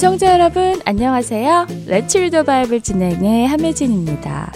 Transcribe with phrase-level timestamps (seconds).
[0.00, 1.66] 애청자 여러분 안녕하세요.
[1.68, 4.50] The Bible 진행의 함혜진입니다.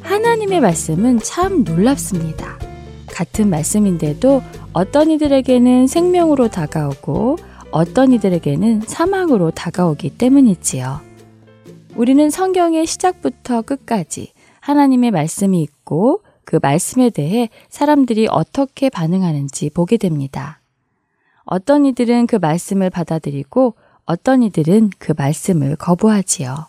[0.00, 2.58] 하나님의 말씀은 참 놀랍습니다.
[3.06, 7.36] 같은 말씀인데도 어떤 이들에게는 생명으로 다가오고
[7.70, 11.00] 어떤 이들에게는 사망으로 다가오기 때문이지요.
[11.94, 20.60] 우리는 성경의 시작부터 끝까지 하나님의 말씀이 있고 그 말씀에 대해 사람들이 어떻게 반응하는지 보게 됩니다.
[21.44, 26.66] 어떤 이들은 그 말씀을 받아들이고 어떤 이들은 그 말씀을 거부하지요.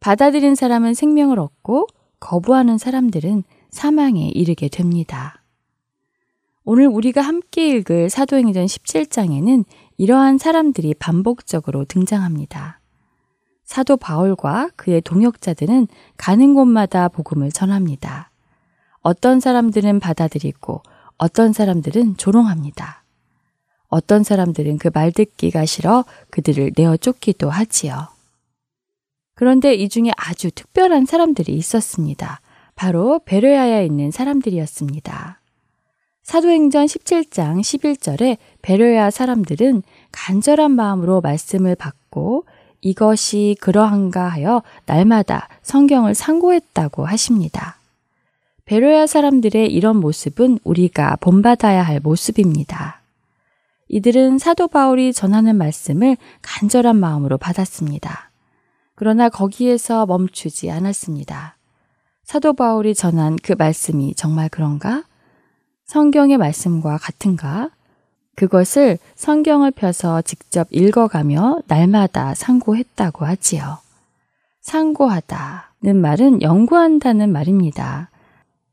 [0.00, 1.88] 받아들인 사람은 생명을 얻고
[2.20, 5.42] 거부하는 사람들은 사망에 이르게 됩니다.
[6.64, 9.64] 오늘 우리가 함께 읽을 사도행전 17장에는
[9.98, 12.80] 이러한 사람들이 반복적으로 등장합니다.
[13.64, 18.30] 사도 바울과 그의 동역자들은 가는 곳마다 복음을 전합니다.
[19.00, 20.82] 어떤 사람들은 받아들이고
[21.18, 23.05] 어떤 사람들은 조롱합니다.
[23.88, 28.08] 어떤 사람들은 그 말 듣기가 싫어 그들을 내어 쫓기도 하지요.
[29.34, 32.40] 그런데 이 중에 아주 특별한 사람들이 있었습니다.
[32.74, 35.40] 바로 베르야에 있는 사람들이었습니다.
[36.22, 39.82] 사도행전 17장 11절에 베르야 사람들은
[40.12, 42.44] 간절한 마음으로 말씀을 받고
[42.80, 47.76] 이것이 그러한가 하여 날마다 성경을 상고했다고 하십니다.
[48.64, 53.00] 베르야 사람들의 이런 모습은 우리가 본받아야 할 모습입니다.
[53.88, 58.30] 이들은 사도 바울이 전하는 말씀을 간절한 마음으로 받았습니다.
[58.94, 61.56] 그러나 거기에서 멈추지 않았습니다.
[62.24, 65.04] 사도 바울이 전한 그 말씀이 정말 그런가?
[65.84, 67.70] 성경의 말씀과 같은가?
[68.34, 73.78] 그것을 성경을 펴서 직접 읽어가며 날마다 상고했다고 하지요.
[74.60, 78.10] 상고하다는 말은 연구한다는 말입니다.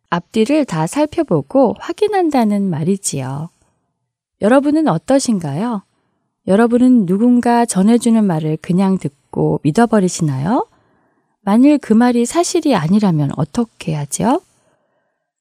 [0.10, 3.50] 앞뒤를 다 살펴보고 확인한다는 말이지요.
[4.44, 5.84] 여러분은 어떠신가요?
[6.48, 10.68] 여러분은 누군가 전해주는 말을 그냥 듣고 믿어버리시나요?
[11.40, 14.42] 만일 그 말이 사실이 아니라면 어떻게 하죠?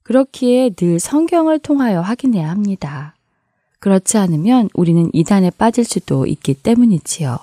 [0.05, 3.17] 그렇기에 늘 성경을 통하여 확인해야 합니다.
[3.81, 7.39] 그렇지 않으면 우리는 이단에 빠질 수도 있기 때문이지요.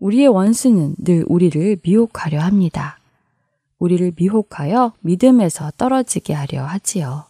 [0.00, 2.98] 우리의 원수는 늘 우리를 미혹하려 합니다.
[3.78, 7.27] 우리를 미혹하여 믿음에서 떨어지게 하려 하지요.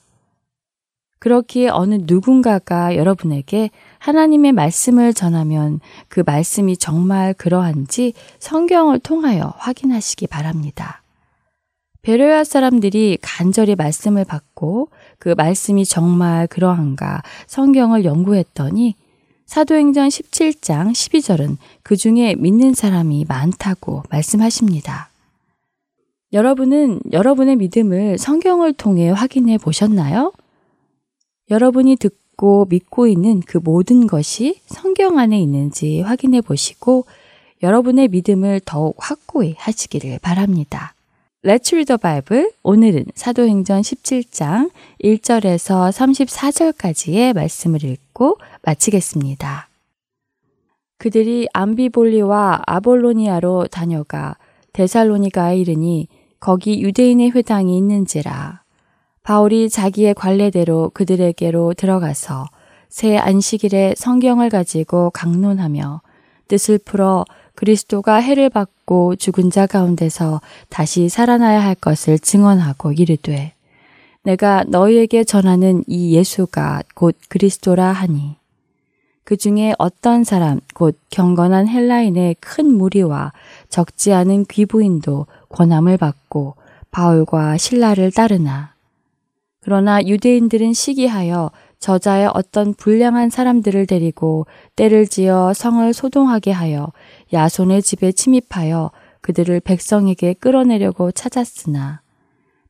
[1.19, 11.03] 그렇기에 어느 누군가가 여러분에게 하나님의 말씀을 전하면 그 말씀이 정말 그러한지 성경을 통하여 확인하시기 바랍니다.
[12.03, 18.95] 베레아 사람들이 간절히 말씀을 받고 그 말씀이 정말 그러한가 성경을 연구했더니
[19.47, 25.11] 사도행전 17장 12절은 그 중에 믿는 사람이 많다고 말씀하십니다.
[26.33, 30.33] 여러분은 여러분의 믿음을 성경을 통해 확인해 보셨나요?
[31.51, 37.07] 여러분이 듣고 믿고 있는 그 모든 것이 성경 안에 있는지 확인해 보시고
[37.63, 40.95] 여러분의 믿음을 더욱 확고히 하시기를 바랍니다.
[41.45, 42.51] Let's read the Bible.
[42.63, 44.71] 오늘은 사도행전 17장
[45.03, 49.69] 1절에서 34절까지의 말씀을 읽고 마치겠습니다.
[50.99, 54.37] 그들이 암비볼리와 아볼로니아로 다녀가
[54.73, 56.09] 데살로니가에 이르니
[56.41, 58.63] 거기 유대인의 회당이 있는지라
[59.29, 62.47] 바울이 자기의 관례대로 그들에게로 들어가서
[62.89, 66.01] 새 안식일에 성경을 가지고 강론하며
[66.49, 70.41] 뜻을 풀어 그리스도가 해를 받고 죽은 자 가운데서
[70.71, 73.53] 다시 살아나야 할 것을 증언하고 이르되
[74.23, 78.37] 내가 너희에게 전하는 이 예수가 곧 그리스도라 하니
[79.25, 83.35] 그 중에 어떤 사람 곧 경건한 헬라인의 큰 무리와
[83.69, 86.55] 적지 않은 귀부인도 권함을 받고
[86.91, 88.78] 바울과 신라를 따르나
[89.69, 96.91] 그러나 유대인들은 시기하여 저자의 어떤 불량한 사람들을 데리고 때를 지어 성을 소동하게 하여
[97.35, 102.01] 야손의 집에 침입하여 그들을 백성에게 끌어내려고 찾았으나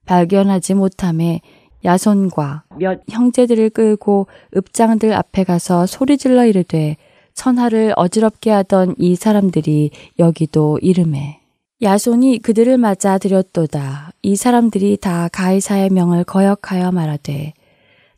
[0.07, 1.41] 발견하지 못함에
[1.85, 6.97] 야손과 몇 형제들을 끌고 읍장들 앞에 가서 소리질러 이르되
[7.33, 11.38] 천하를 어지럽게 하던 이 사람들이 여기도 이름에
[11.81, 14.11] 야손이 그들을 맞아 들였도다.
[14.23, 17.55] 이 사람들이 다 가이사의 명을 거역하여 말하되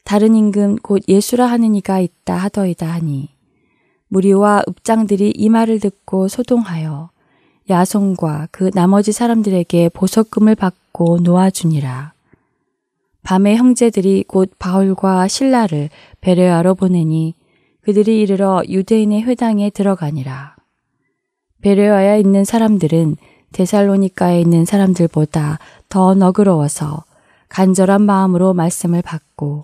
[0.02, 3.28] 다른 임금 곧 예수라 하는 이가 있다 하더이다 하니
[4.08, 7.10] 무리와 읍장들이 이 말을 듣고 소동하여
[7.68, 12.14] 야손과 그 나머지 사람들에게 보석금을 받고 놓아주니라.
[13.22, 15.90] 밤에 형제들이 곧 바울과 신라를
[16.22, 17.34] 베레아로 보내니
[17.82, 20.56] 그들이 이르러 유대인의 회당에 들어가니라.
[21.60, 23.16] 베레아에 있는 사람들은
[23.52, 25.58] 데살로니카에 있는 사람들보다
[25.88, 27.04] 더 너그러워서
[27.48, 29.62] 간절한 마음으로 말씀을 받고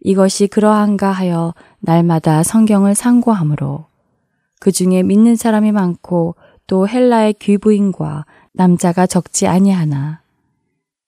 [0.00, 3.86] 이것이 그러한가 하여 날마다 성경을 상고하므로
[4.60, 6.36] 그 중에 믿는 사람이 많고
[6.66, 10.20] 또 헬라의 귀부인과 남자가 적지 아니하나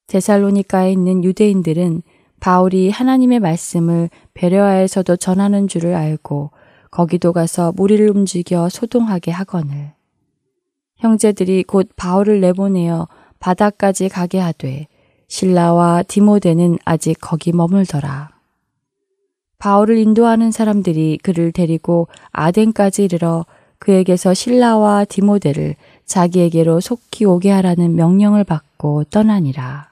[0.09, 2.03] 데살로니카에 있는 유대인들은
[2.41, 6.51] 바울이 하나님의 말씀을 베레아에서도 전하는 줄을 알고
[6.91, 9.96] 거기도 가서 무리를 움직여 소동하게 하거늘
[10.97, 13.09] 형제들이 곧 바울을 내보내어
[13.39, 14.89] 바다까지 가게 하되
[15.29, 18.31] 신라와 디모데는 아직 거기 머물더라.
[19.59, 23.45] 바울을 인도하는 사람들이 그를 데리고 아덴까지 이르러
[23.79, 29.91] 그에게서 신라와 디모데를 자기에게로 속히 오게 하라는 명령을 받고 떠나니라.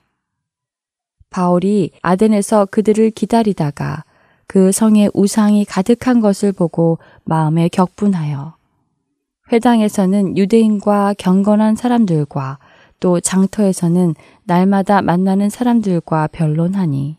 [1.31, 4.05] 바울이 아덴에서 그들을 기다리다가
[4.47, 8.55] 그 성에 우상이 가득한 것을 보고 마음에 격분하여
[9.52, 12.58] 회당에서는 유대인과 경건한 사람들과
[13.00, 14.14] 또 장터에서는
[14.44, 17.19] 날마다 만나는 사람들과 변론하니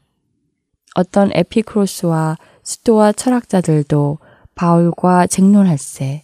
[0.96, 4.18] 어떤 에피크로스와 스토아 철학자들도
[4.56, 6.24] 바울과 쟁론할세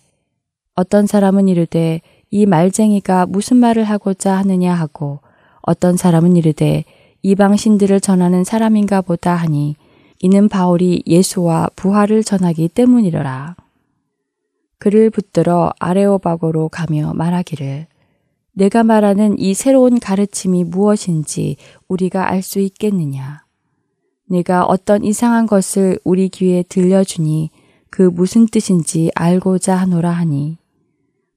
[0.76, 2.02] 어떤 사람은 이르되
[2.32, 5.20] 이 말쟁이가 무슨 말을 하고자 하느냐 하고
[5.62, 6.86] 어떤 사람은 이르되
[7.22, 9.76] 이방 신들을 전하는 사람인가 보다 하니
[10.20, 13.56] 이는 바울이 예수와 부활을 전하기 때문이더라.
[14.82, 17.86] 그를 붙들어 아레오바고로 가며 말하기를
[18.54, 21.58] 내가 말하는 이 새로운 가르침이 무엇인지
[21.88, 23.46] 우리가 알 수 있겠느냐.
[24.28, 27.52] 내가 어떤 이상한 것을 우리 귀에 들려주니
[27.92, 30.58] 그 무슨 뜻인지 알고자 하노라 하니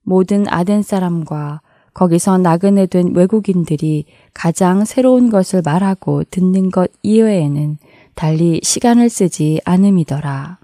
[0.05, 1.61] 모든 아덴 사람과
[1.93, 7.77] 거기서 나그네 된 외국인들이 가장 새로운 것을 말하고 듣는 것 이외에는
[8.15, 10.64] 달리 시간을 쓰지 않음이더라.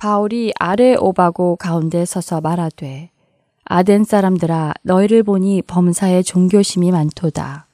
[0.00, 3.10] 바울이 아래 오바고 가운데 서서 말하되
[3.66, 7.66] 아덴 사람들아 너희를 보니 범사에 종교심이 많도다.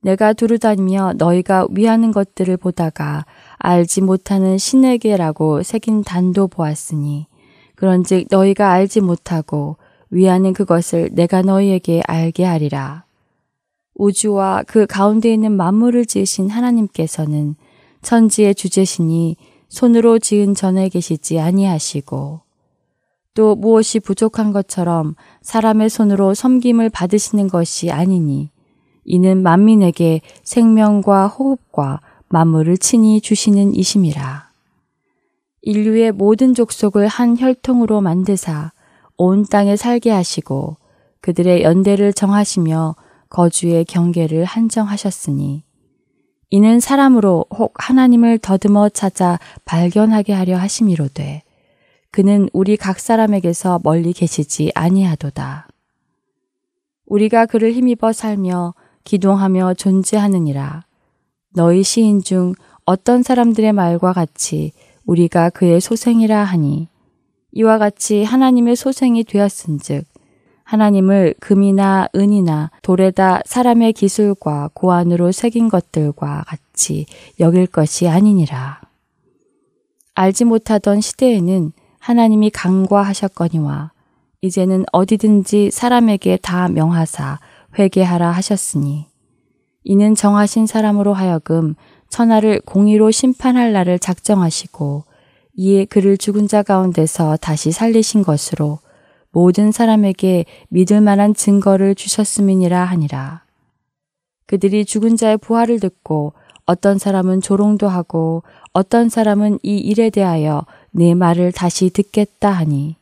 [0.00, 3.26] 내가 두루다니며 너희가 위하는 것들을 보다가
[3.58, 7.26] 알지 못하는 신에게라고 새긴 단도 보았으니
[7.74, 9.76] 그런즉 너희가 알지 못하고
[10.08, 13.04] 위하는 그것을 내가 너희에게 알게 하리라.
[13.94, 17.56] 우주와 그 가운데 있는 만물을 지으신 하나님께서는
[18.00, 19.36] 천지의 주제시니
[19.68, 22.40] 손으로 지은 전에 계시지 아니하시고
[23.34, 28.50] 또 무엇이 부족한 것처럼 사람의 손으로 섬김을 받으시는 것이 아니니
[29.04, 34.46] 이는 만민에게 생명과 호흡과 만물을 친히 주시는 이심이라.
[35.62, 38.72] 인류의 모든 족속을 한 혈통으로 만드사
[39.16, 40.76] 온 땅에 살게 하시고
[41.20, 42.96] 그들의 연대를 정하시며
[43.28, 45.64] 거주의 경계를 한정하셨으니
[46.50, 51.42] 이는 사람으로 혹 하나님을 더듬어 찾아 발견하게 하려 하심이로되
[52.10, 55.68] 그는 우리 각 사람에게서 멀리 계시지 아니하도다.
[57.06, 58.74] 우리가 그를 힘입어 살며
[59.04, 60.84] 기동하며 존재하느니라.
[61.54, 64.72] 너희 시인 중 어떤 사람들의 말과 같이
[65.04, 66.88] 우리가 그의 소생이라 하니
[67.52, 70.04] 이와 같이 하나님의 소생이 되었은즉
[70.66, 77.06] 하나님을 금이나 은이나 돌에다 사람의 기술과 고안으로 새긴 것들과 같이
[77.38, 78.80] 여길 것이 아니니라.
[80.14, 83.92] 알지 못하던 시대에는 하나님이 강과하셨거니와
[84.40, 87.38] 이제는 어디든지 사람에게 다 명하사
[87.78, 89.06] 회개하라 하셨으니
[89.84, 91.76] 이는 정하신 사람으로 하여금
[92.08, 95.04] 천하를 공의로 심판할 날을 작정하시고
[95.54, 98.80] 이에 그를 죽은 자 가운데서 다시 살리신 것으로
[99.36, 103.42] 모든 사람에게 믿을 만한 증거를 주셨음이니라 하니라.
[104.46, 106.32] 그들이 죽은 자의 부활을 듣고
[106.64, 112.96] 어떤 사람은 조롱도 하고 어떤 사람은 이 일에 대하여 내 말을 다시 듣겠다 하니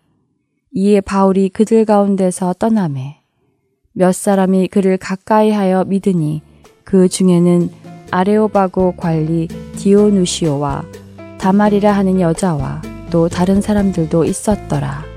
[0.72, 3.18] 이에 바울이 그들 가운데서 떠나매
[3.92, 6.42] 몇 사람이 그를 가까이 하여 믿으니
[6.82, 7.70] 그 중에는
[8.10, 10.84] 아레오바고 관리 디오누시오와
[11.38, 15.14] 다말이라 하는 여자와 또 다른 사람들도 있었더라.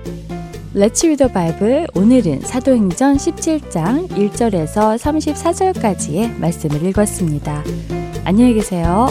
[0.77, 1.88] Let's read the Bible.
[1.96, 7.63] 오늘은 사도행전 17장 1절에서 34절까지의 말씀을 읽었습니다.
[8.24, 9.07] 안녕히 계세요.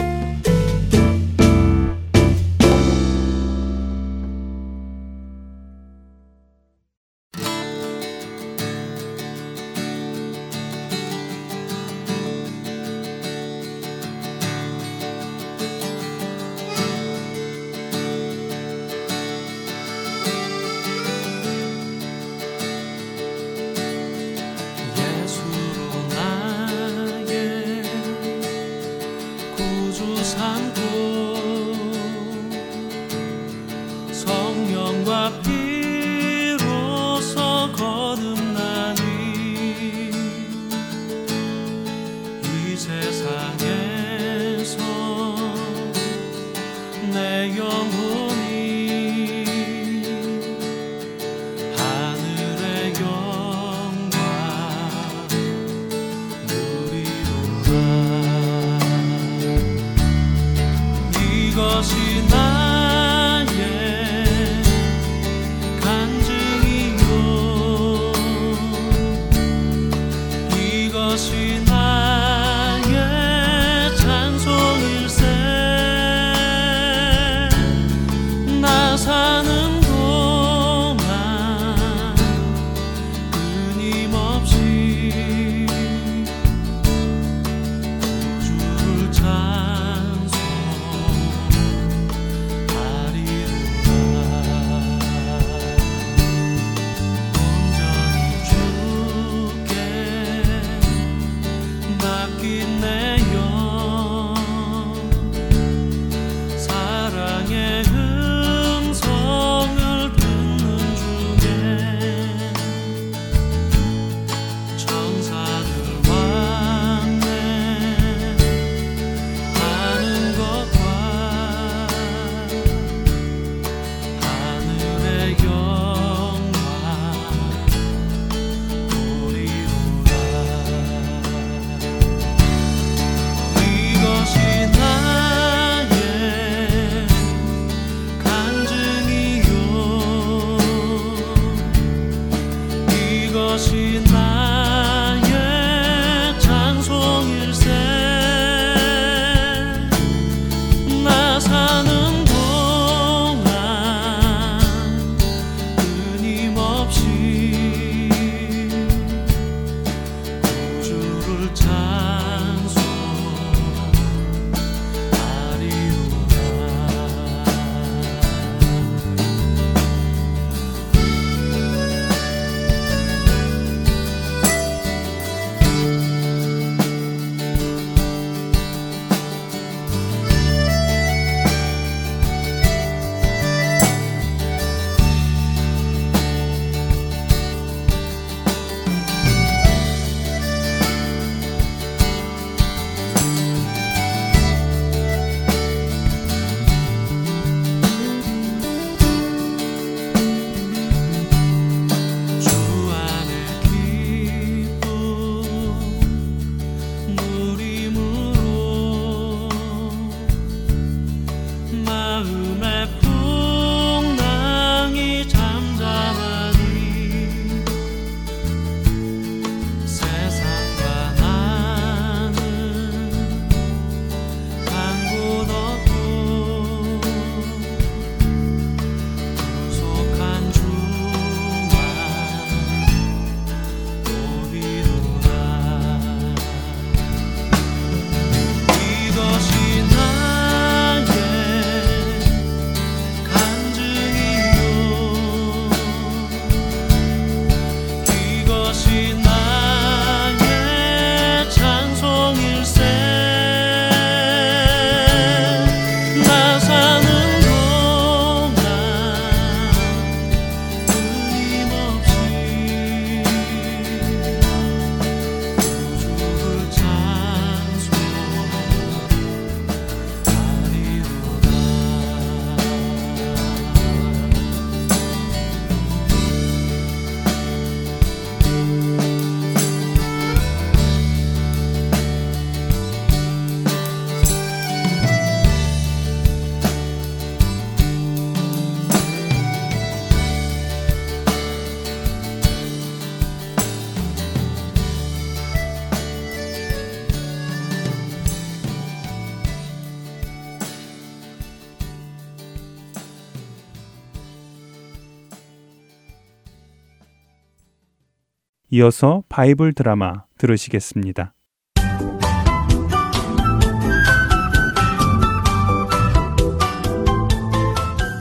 [308.77, 311.33] 이어서 바이블 드라마 들으시겠습니다.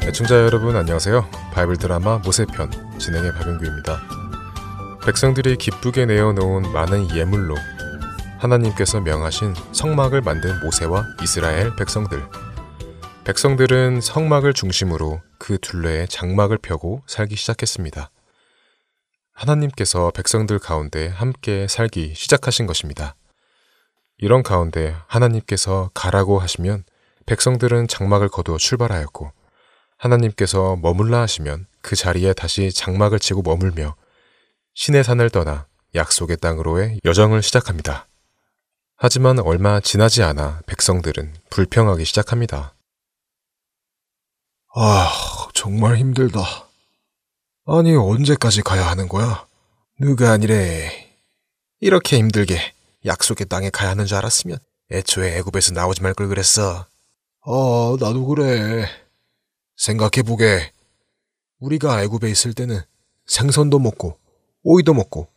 [0.04, 1.30] 애청자 여러분 안녕하세요.
[1.52, 4.00] 바이블 드라마 모세편 진행의 박영규입니다.
[5.06, 7.56] 백성들이 기쁘게 내어놓은 많은 예물로
[8.38, 12.24] 하나님께서 명하신 성막을 만든 모세와 이스라엘 백성들.
[13.26, 18.10] 백성들은 성막을 중심으로 그 둘레에 장막을 펴고 살기 시작했습니다.
[19.36, 23.16] 하나님께서 백성들 가운데 함께 살기 시작하신 것입니다.
[24.18, 26.86] 이런 가운데 하나님께서 가라고 하시면
[27.26, 29.32] 백성들은 장막을 거두어 출발하였고
[29.98, 33.96] 하나님께서 머물라 하시면 그 자리에 다시 장막을 치고 머물며
[34.74, 38.08] 신의 산을 떠나 약속의 땅으로의 여정을 시작합니다.
[38.98, 42.74] 하지만 얼마 지나지 않아 백성들은 불평하기 시작합니다.
[44.74, 45.10] 아,
[45.54, 46.65] 정말 힘들다.
[47.66, 49.48] 아니, 언제까지 가야 하는 거야?
[50.00, 51.10] 누가 아니래.
[51.80, 52.60] 이렇게 힘들게
[53.06, 54.58] 약속의 땅에 가야 하는 줄 알았으면
[54.92, 56.86] 애초에 애굽에서 나오지 말 걸 그랬어.
[57.42, 58.86] 아, 나도 그래.
[59.78, 60.72] 생각해보게.
[61.60, 62.82] 우리가 애굽에 있을 때는
[63.26, 64.20] 생선도 먹고,
[64.64, 65.28] 오이도 먹고,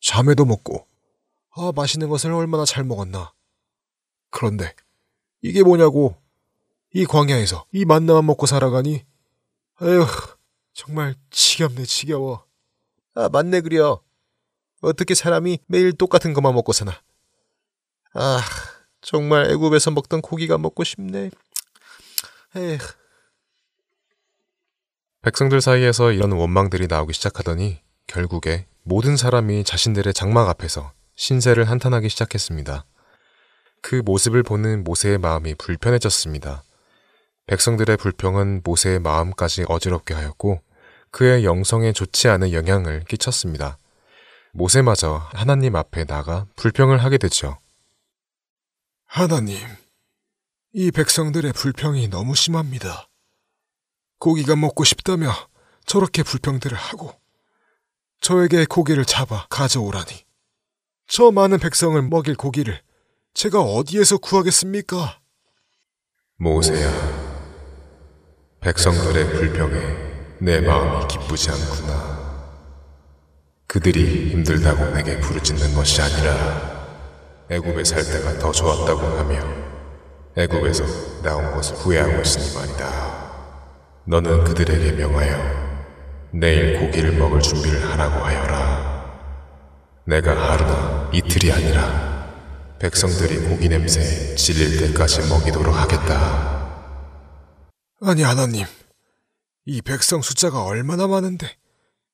[0.00, 0.86] 자매도 먹고,
[1.54, 3.32] 아, 맛있는 것을 얼마나 잘 먹었나.
[4.30, 4.74] 그런데,
[5.42, 6.16] 이게 뭐냐고.
[6.96, 9.04] 이 광야에서 이 만나만 먹고 살아가니?
[9.82, 10.06] 에휴,
[10.74, 12.44] 정말 지겹네, 지겨워.
[13.14, 14.02] 아, 맞네, 그려.
[14.80, 17.00] 어떻게 사람이 매일 똑같은 것만 먹고 사나.
[18.12, 18.40] 아,
[19.00, 21.30] 정말 애굽에서 먹던 고기가 먹고 싶네.
[22.56, 22.78] 에휴.
[25.22, 32.84] 백성들 사이에서 이런 원망들이 나오기 시작하더니 결국에 모든 사람이 자신들의 장막 앞에서 신세를 한탄하기 시작했습니다.
[33.80, 36.62] 그 모습을 보는 모세의 마음이 불편해졌습니다.
[37.46, 40.60] 백성들의 불평은 모세의 마음까지 어지럽게 하였고
[41.14, 43.78] 그의 영성에 좋지 않은 영향을 끼쳤습니다.
[44.52, 47.56] 모세마저 하나님 앞에 나가 불평을 하게 되죠.
[49.06, 49.56] 하나님,
[50.72, 53.08] 이 백성들의 불평이 너무 심합니다.
[54.18, 55.30] 고기가 먹고 싶다며
[55.86, 57.12] 저렇게 불평들을 하고
[58.20, 60.24] 저에게 고기를 잡아 가져오라니.
[61.06, 62.82] 저 많은 백성을 먹일 고기를
[63.34, 65.20] 제가 어디에서 구하겠습니까?
[66.38, 66.90] 모세야,
[68.60, 72.24] 백성들의 불평에 내 마음이 기쁘지 않구나.
[73.66, 76.86] 그들이 힘들다고 내게 부르짖는 것이 아니라
[77.50, 79.40] 애굽에 살 때가 더 좋았다고 하며
[80.36, 83.14] 애굽에서 나온 것을 후회하고 있으니 말이다.
[84.06, 85.64] 너는 그들에게 명하여
[86.32, 89.04] 내일 고기를 먹을 준비를 하라고 하여라.
[90.06, 92.14] 내가 하루나 이틀이 아니라
[92.80, 96.54] 백성들이 고기 냄새에 질릴 때까지 먹이도록 하겠다.
[98.02, 98.66] 아니, 하나님.
[99.66, 101.46] 이 백성 숫자가 얼마나 많은데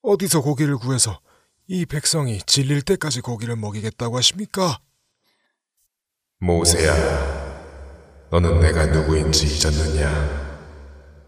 [0.03, 1.21] 어디서 고기를 구해서
[1.67, 4.81] 이 백성이 질릴 때까지 고기를 먹이겠다고 하십니까?
[6.39, 6.93] 모세야,
[8.31, 10.41] 너는 내가 누구인지 잊었느냐?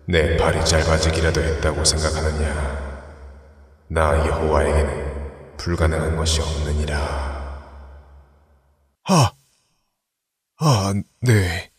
[0.06, 2.82] 내 발이 짧아지기라도 했다고 생각하느냐?
[3.88, 6.96] 나 여호와에게는 불가능한 것이 없느니라.
[9.04, 9.32] 아,
[10.58, 11.71] 아, 네.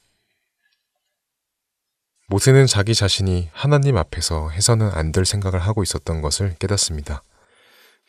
[2.34, 7.22] 모세는 자기 자신이 하나님 앞에서 해서는 안 될 생각을 하고 있었던 것을 깨닫습니다.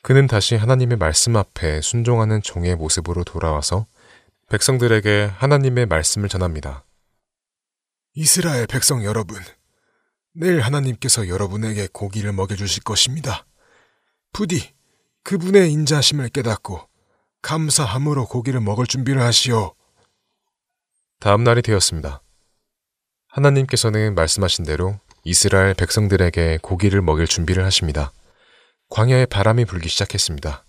[0.02, 3.86] 그는 다시 하나님의 말씀 앞에 순종하는 종의 모습으로 돌아와서
[4.48, 6.86] 백성들에게 하나님의 말씀을 전합니다.
[8.14, 9.42] 이스라엘 백성 여러분,
[10.32, 13.44] 내일 하나님께서 여러분에게 고기를 먹여주실 것입니다.
[14.32, 14.72] 부디
[15.24, 16.80] 그분의 인자심을 깨닫고
[17.42, 19.74] 감사함으로 고기를 먹을 준비를 하시오.
[21.20, 22.22] 다음 날이 되었습니다.
[23.34, 24.94] 하나님께서는 말씀하신 대로
[25.24, 28.12] 이스라엘 백성들에게 고기를 먹일 준비를 하십니다.
[28.90, 30.64] 광야에 바람이 불기 시작했습니다.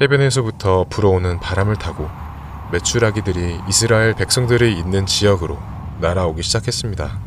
[0.00, 2.08] 해변에서부터 불어오는 바람을 타고
[2.70, 5.58] 메추라기들이 이스라엘 백성들이 있는 지역으로
[6.00, 7.23] 날아오기 시작했습니다.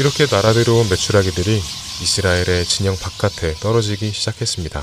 [0.00, 4.82] 이렇게 날아들어온 메추라기들이 이스라엘의 진영 바깥에 떨어지기 시작했습니다.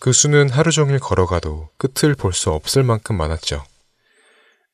[0.00, 3.64] 그 수는 하루 종일 걸어가도 끝을 볼 수 없을 만큼 많았죠.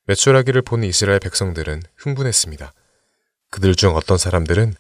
[0.07, 2.73] 메추라기를 본 이스라엘 백성들은 흥분했습니다.
[3.51, 4.77] 그들 중 어떤 사람들은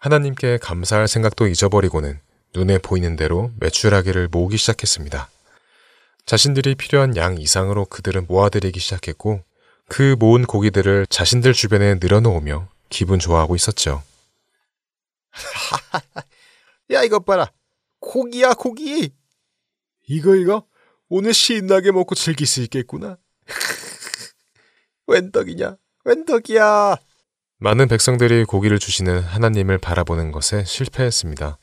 [0.00, 2.18] 하나님께 감사할 생각도 잊어버리고는
[2.56, 5.30] 눈에 보이는 대로 메추라기를 모으기 시작했습니다.
[6.26, 9.44] 자신들이 필요한 양 이상으로 그들은 모아들이기 시작했고
[9.86, 14.02] 그 모은 고기들을 자신들 주변에 늘어놓으며 기분 좋아하고 있었죠.
[16.92, 17.52] 야, 이것 봐라.
[18.00, 19.14] 고기야, 고기.
[20.06, 20.66] 이거, 이거?
[21.08, 23.18] 오늘 신나게 먹고 즐길 수 있겠구나.
[25.06, 25.76] 웬 떡이냐?
[26.04, 26.96] 웬 떡이야?
[27.58, 31.58] 많은 백성들이 고기를 주시는 하나님을 바라보는 것에 실패했습니다.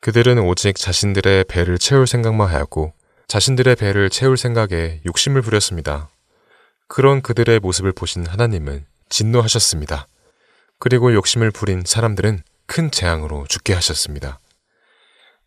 [0.00, 2.94] 그들은 오직 자신들의 배를 채울 생각만 하였고
[3.26, 6.08] 자신들의 배를 채울 생각에 욕심을 부렸습니다.
[6.86, 10.06] 그런 그들의 모습을 보신 하나님은 진노하셨습니다.
[10.78, 14.38] 그리고 욕심을 부린 사람들은 큰 재앙으로 죽게 하셨습니다.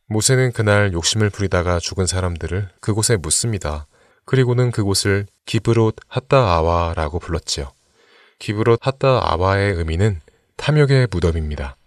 [0.08, 3.88] 모세는 그날 욕심을 부리다가 죽은 사람들을 그곳에 묻습니다.
[4.26, 7.72] 그리고는 그곳을 기브롯 하따 아와라고 불렀지요.
[8.40, 10.20] 기브롯 하따 아와의 의미는
[10.58, 11.78] 탐욕의 무덤입니다.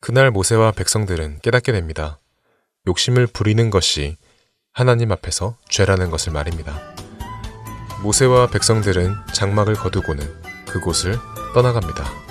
[0.00, 2.18] 그날 모세와 백성들은 깨닫게 됩니다.
[2.86, 4.16] 욕심을 부리는 것이
[4.72, 6.94] 하나님 앞에서 죄라는 것을 말입니다.
[8.02, 11.16] 모세와 백성들은 장막을 거두고는 그곳을
[11.54, 12.27] 떠나갑니다.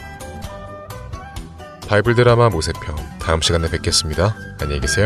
[1.88, 4.36] 바이블 드라마 모세편 다음 시간에 뵙겠습니다.
[4.60, 5.06] 안녕히 계세요.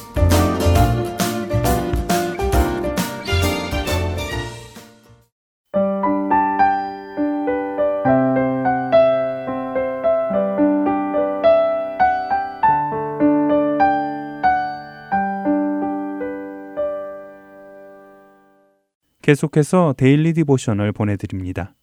[19.21, 21.75] 계속해서 Daily Devotional 보내드립니다.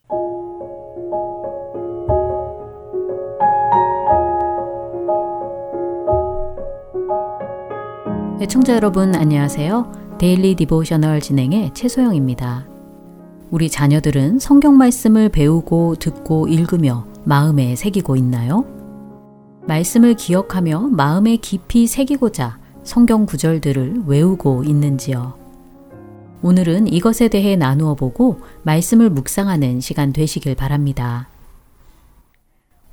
[8.40, 10.16] 애청자 여러분 안녕하세요.
[10.18, 12.66] Daily Devotional 진행의 최소영입니다.
[13.50, 18.64] 우리 자녀들은 성경 말씀을 배우고 듣고 읽으며 마음에 새기고 있나요?
[19.66, 25.37] 말씀을 기억하며 마음에 깊이 새기고자 성경 구절들을 외우고 있는지요?
[26.40, 31.28] 오늘은 이것에 대해 나누어 보고 말씀을 묵상하는 시간 되시길 바랍니다.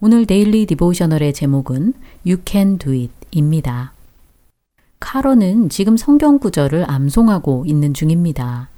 [0.02, 1.94] 오늘 Daily Devotional의 제목은
[2.26, 3.94] You Can Do It 입니다.
[5.00, 8.70] 카로는 지금 성경 구절을 암송하고 있는 중입니다.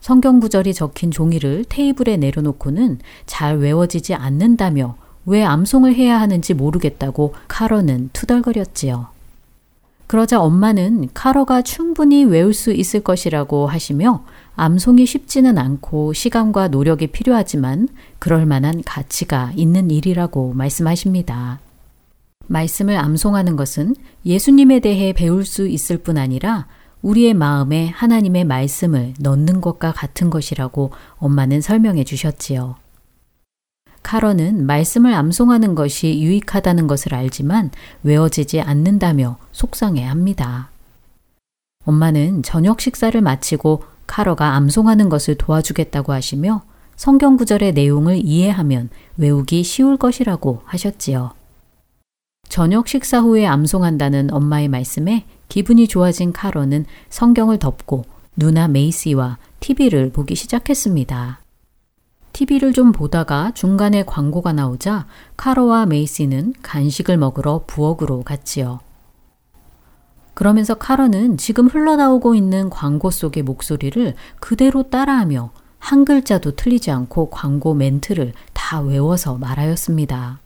[0.00, 8.10] 성경 구절이 적힌 종이를 테이블에 내려놓고는 잘 외워지지 않는다며 왜 암송을 해야 하는지 모르겠다고 카로는
[8.12, 9.19] 투덜거렸지요.
[10.10, 14.24] 그러자 엄마는 카러가 충분히 외울 수 있을 것이라고 하시며
[14.56, 17.86] 암송이 쉽지는 않고 시간과 노력이 필요하지만
[18.18, 21.60] 그럴 만한 가치가 있는 일이라고 말씀하십니다.
[22.48, 23.94] 말씀을 암송하는 것은
[24.26, 26.66] 예수님에 대해 배울 수 있을 뿐 아니라
[27.02, 32.79] 우리의 마음에 하나님의 말씀을 넣는 것과 같은 것이라고 엄마는 설명해 주셨지요.
[34.02, 37.70] 카런은 말씀을 암송하는 것이 유익하다는 것을 알지만
[38.02, 40.70] 외워지지 않는다며 속상해 합니다.
[41.84, 46.62] 엄마는 저녁 식사를 마치고 카러가 암송하는 것을 도와주겠다고 하시며
[46.96, 51.32] 성경 구절의 내용을 이해하면 외우기 쉬울 것이라고 하셨지요.
[52.48, 58.04] 저녁 식사 후에 암송한다는 엄마의 말씀에 기분이 좋아진 카러는 성경을 덮고
[58.36, 61.40] 누나 메이시와 TV를 보기 시작했습니다.
[62.40, 68.80] TV를 좀 보다가 중간에 광고가 나오자 카로와 메이시는 간식을 먹으러 부엌으로 갔지요.
[70.32, 77.74] 그러면서 카로는 지금 흘러나오고 있는 광고 속의 목소리를 그대로 따라하며 한 글자도 틀리지 않고 광고
[77.74, 80.38] 멘트를 다 외워서 말하였습니다.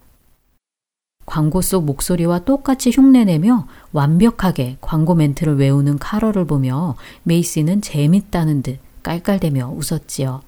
[1.27, 9.77] 광고 속 목소리와 똑같이 흉내내며 완벽하게 광고 멘트를 외우는 카로를 보며 메이시는 재밌다는 듯 깔깔대며
[9.77, 10.43] 웃었지요.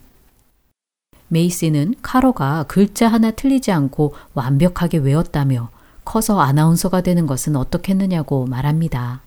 [1.29, 5.71] 메이시는 카로가 글자 하나 틀리지 않고 완벽하게 외웠다며
[6.05, 9.23] 커서 아나운서가 되는 것은 어떻겠느냐고 말합니다.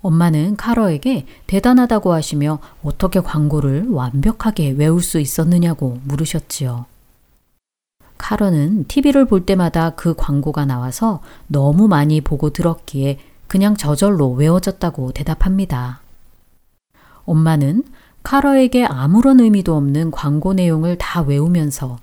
[0.00, 6.86] 엄마는 카로에게 대단하다고 하시며 어떻게 광고를 완벽하게 외울 수 있었느냐고 물으셨지요.
[8.16, 16.00] 카로는 TV를 볼 때마다 그 광고가 나와서 너무 많이 보고 들었기에 그냥 저절로 외워졌다고 대답합니다.
[17.24, 17.82] 엄마는
[18.26, 22.00] 카러에게 아무런 의미도 없는 광고 내용을 다 외우면서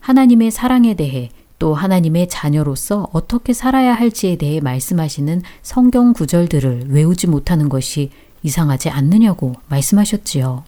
[0.00, 7.68] 하나님의 사랑에 대해 또 하나님의 자녀로서 어떻게 살아야 할지에 대해 말씀하시는 성경 구절들을 외우지 못하는
[7.68, 8.08] 것이
[8.42, 10.64] 이상하지 않느냐고 말씀하셨지요.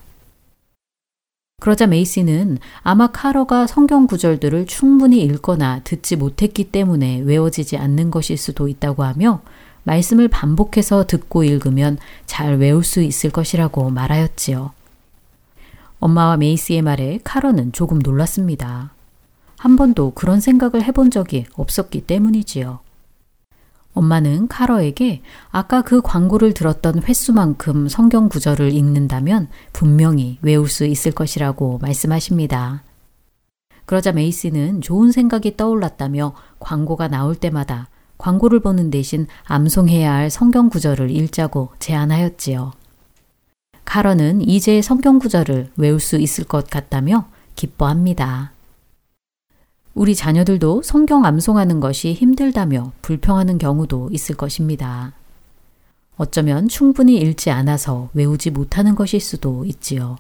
[1.63, 8.69] 그러자 메이시는 아마 카러가 성경 구절들을 충분히 읽거나 듣지 못했기 때문에 외워지지 않는 것일 수도
[8.69, 9.41] 있다고 하며
[9.85, 14.73] 말씀을 반복해서 듣고 읽으면 잘 외울 수 있을 것이라고 말하였지요.
[16.01, 18.93] 엄마와 메이시의 말에 카런은 조금 놀랐습니다.
[19.59, 22.81] 한 번도 그런 생각을 해본 적이 없었기 때문이지요.
[23.95, 31.79] 엄마는 카러에게 아까 그 광고를 들었던 횟수만큼 성경 구절을 읽는다면 분명히 외울 수 있을 것이라고
[31.79, 32.85] 말씀하십니다.
[33.87, 37.89] 그러자 메이시는 좋은 생각이 떠올랐다며 광고가 나올 때마다
[38.19, 42.78] 광고를 보는 대신 암송해야 할 성경 구절을 읽자고 제안하였지요.
[43.89, 47.27] 카런은 이제 성경 구절을 외울 수 있을 것 같다며
[47.57, 48.53] 기뻐합니다.
[49.95, 55.15] 우리 자녀들도 성경 암송하는 것이 힘들다며 불평하는 경우도 있을 것입니다.
[56.19, 60.19] 어쩌면 충분히 읽지 않아서 외우지 못하는 것일 수도 있지요.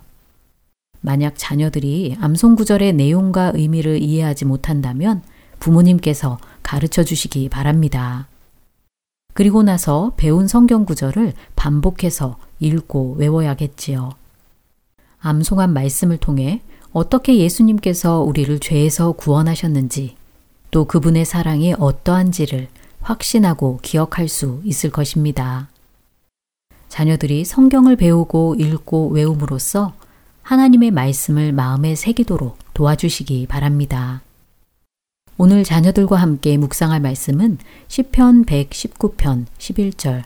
[1.03, 5.21] 만약 자녀들이 암송 구절의 내용과 의미를 이해하지 못한다면
[5.59, 8.29] 부모님께서 가르쳐 주시기 바랍니다.
[9.35, 14.13] 그리고 나서 배운 성경 구절을 반복해서 읽고 외워야겠지요.
[15.21, 20.17] 암송한 말씀을 통해 어떻게 예수님께서 우리를 죄에서 구원하셨는지
[20.71, 22.69] 또 그분의 사랑이 어떠한지를
[23.01, 25.69] 확신하고 기억할 수 있을 것입니다.
[26.89, 29.95] 자녀들이 성경을 배우고 읽고 외움으로써
[30.43, 34.23] 하나님의 말씀을 마음에 새기도록 도와주시기 바랍니다.
[35.37, 40.25] 오늘 자녀들과 함께 묵상할 말씀은 시편 119편 11절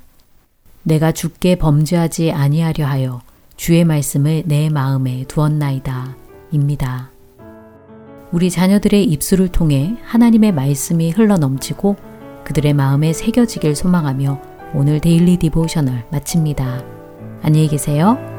[0.83, 3.20] 내가 주께 범죄하지 아니하려 하여
[3.57, 6.16] 주의 말씀을 내 마음에 두었나이다
[6.51, 7.11] 입니다.
[8.33, 11.97] 우리 자녀들의 입술을 통해 하나님의 말씀이 흘러넘치고
[12.45, 14.41] 그들의 마음에 새겨지길 소망하며
[14.74, 16.83] 오늘 Daily Devotional 마칩니다.
[17.43, 18.32] 안녕히 계세요.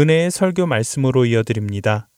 [0.00, 2.08] 은혜의 설교 말씀으로 이어드립니다.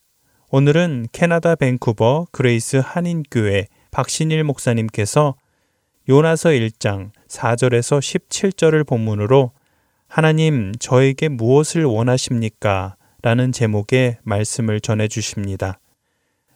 [0.51, 5.35] 오늘은 캐나다 밴쿠버 그레이스 한인교회 박신일 목사님께서
[6.07, 9.51] 요나서 1장 4절에서 17절을 본문으로
[10.07, 12.95] 하나님 저에게 무엇을 원하십니까?
[13.21, 15.81] 라는 제목의 말씀을 전해 주십니다.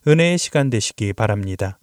[0.07, 1.77] 은혜의 시간 되시기 바랍니다.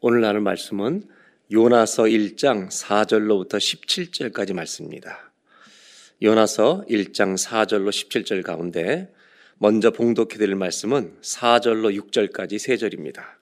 [0.00, 1.13] 오늘 나눌 말씀은
[1.52, 5.30] 요나서 1장 4절로부터 17절까지 말씀입니다.
[6.22, 9.12] 요나서 1장 4절로 17절 가운데
[9.58, 13.38] 먼저 봉독해 드릴 말씀은 4절로 6절까지 세 절입니다.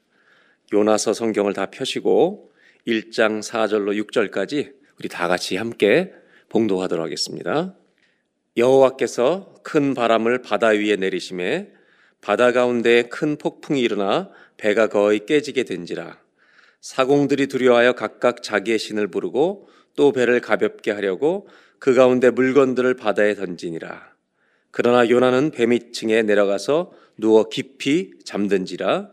[0.72, 2.50] 요나서 성경을 다 펴시고
[2.88, 6.12] 1장 4절로 6절까지 우리 다 같이 함께
[6.48, 7.76] 봉독하도록 하겠습니다.
[8.56, 11.70] 여호와께서 큰 바람을 바다 위에 내리심에
[12.20, 16.21] 바다 가운데 큰 폭풍이 일어나 배가 거의 깨지게 된지라
[16.82, 24.12] 사공들이 두려워하여 각각 자기의 신을 부르고 또 배를 가볍게 하려고 그 가운데 물건들을 바다에 던지니라.
[24.72, 29.10] 그러나 요나는 배 밑층에 내려가서 누워 깊이 잠든지라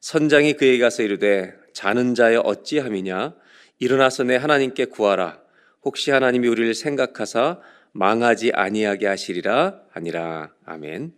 [0.00, 3.34] 선장이 그에게 가서 이르되 자는 자여 어찌함이냐
[3.80, 5.40] 일어나서 내 하나님께 구하라
[5.82, 7.58] 혹시 하나님이 우리를 생각하사
[7.92, 11.14] 망하지 아니하게 하시리라 아니라 아멘.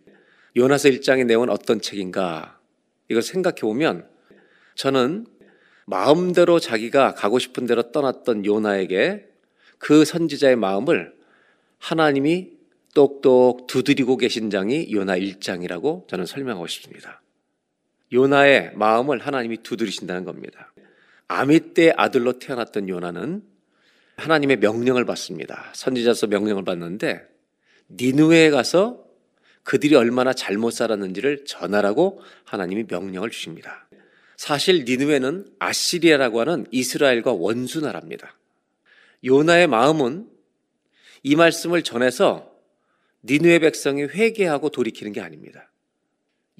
[0.57, 2.59] 요나서 1장의 내용은 어떤 책인가?
[3.07, 4.09] 이걸 생각해 보면
[4.75, 5.27] 저는
[5.91, 9.27] 마음대로 자기가 가고 싶은 대로 떠났던 요나에게
[9.77, 11.13] 그 선지자의 마음을
[11.79, 12.51] 하나님이
[12.95, 17.21] 똑똑 두드리고 계신 장이 요나 1장이라고 저는 설명하고 싶습니다.
[18.13, 20.73] 요나의 마음을 하나님이 두드리신다는 겁니다.
[21.27, 23.43] 아미떼 아들로 태어났던 요나는
[24.15, 25.71] 하나님의 명령을 받습니다.
[25.73, 27.27] 선지자서 명령을 받는데
[27.89, 29.03] 니누에 가서
[29.63, 33.87] 그들이 얼마나 잘못 살았는지를 전하라고 하나님이 명령을 주십니다.
[34.41, 38.35] 사실 니누에는 아시리아라고 하는 이스라엘과 원수 나라입니다.
[39.23, 40.27] 요나의 마음은
[41.21, 42.51] 이 말씀을 전해서
[43.23, 45.69] 니누의 백성이 회개하고 돌이키는 게 아닙니다.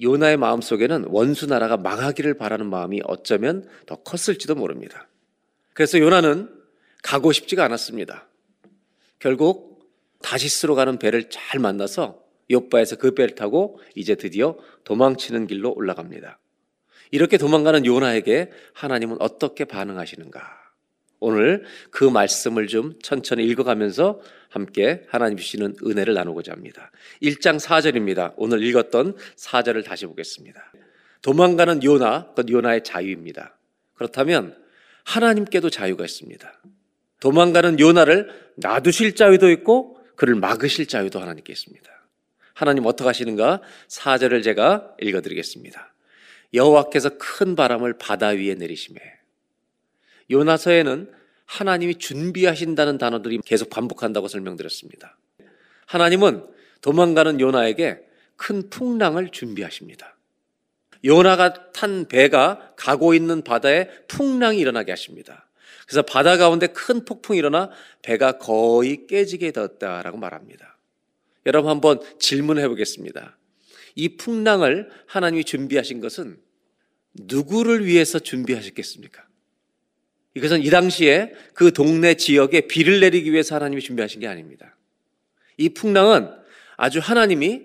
[0.00, 5.08] 요나의 마음 속에는 원수 나라가 망하기를 바라는 마음이 어쩌면 더 컸을지도 모릅니다.
[5.74, 6.54] 그래서 요나는
[7.02, 8.28] 가고 싶지가 않았습니다.
[9.18, 9.90] 결국
[10.22, 16.38] 다시스로 가는 배를 잘 만나서 요바에서 그 배를 타고 이제 드디어 도망치는 길로 올라갑니다.
[17.12, 20.62] 이렇게 도망가는 요나에게 하나님은 어떻게 반응하시는가?
[21.20, 26.90] 오늘 그 말씀을 좀 천천히 읽어가면서 함께 하나님 주시는 은혜를 나누고자 합니다.
[27.22, 28.32] 1장 4절입니다.
[28.36, 30.72] 오늘 읽었던 4절을 다시 보겠습니다.
[31.20, 33.56] 도망가는 요나, 그건 요나의 자유입니다.
[33.94, 34.56] 그렇다면
[35.04, 36.60] 하나님께도 자유가 있습니다.
[37.20, 41.90] 도망가는 요나를 놔두실 자유도 있고 그를 막으실 자유도 하나님께 있습니다.
[42.54, 43.60] 하나님 어떻게 하시는가?
[43.88, 45.91] 4절을 제가 읽어드리겠습니다.
[46.54, 49.00] 여호와께서 큰 바람을 바다 위에 내리심에
[50.30, 51.10] 요나서에는
[51.46, 55.18] 하나님이 준비하신다는 단어들이 계속 반복한다고 설명드렸습니다.
[55.86, 56.46] 하나님은
[56.80, 58.00] 도망가는 요나에게
[58.36, 60.16] 큰 풍랑을 준비하십니다.
[61.04, 65.48] 요나가 탄 배가 가고 있는 바다에 풍랑이 일어나게 하십니다.
[65.86, 67.70] 그래서 바다 가운데 큰 폭풍이 일어나
[68.02, 70.78] 배가 거의 깨지게 되었다라고 말합니다.
[71.44, 73.36] 여러분 한번 질문해 보겠습니다.
[73.94, 76.38] 이 풍랑을 하나님이 준비하신 것은
[77.14, 79.26] 누구를 위해서 준비하셨겠습니까?
[80.34, 84.76] 이것은 이 당시에 그 동네 지역에 비를 내리기 위해서 하나님이 준비하신 게 아닙니다.
[85.58, 86.30] 이 풍랑은
[86.76, 87.62] 아주 하나님이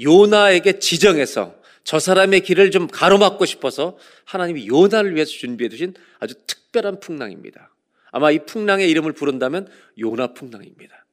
[0.00, 7.00] 요나에게 지정해서 저 사람의 길을 좀 가로막고 싶어서 하나님이 요나를 위해서 준비해 두신 아주 특별한
[7.00, 7.70] 풍랑입니다.
[8.10, 9.68] 아마 이 풍랑의 이름을 부른다면
[9.98, 11.06] 요나 풍랑입니다.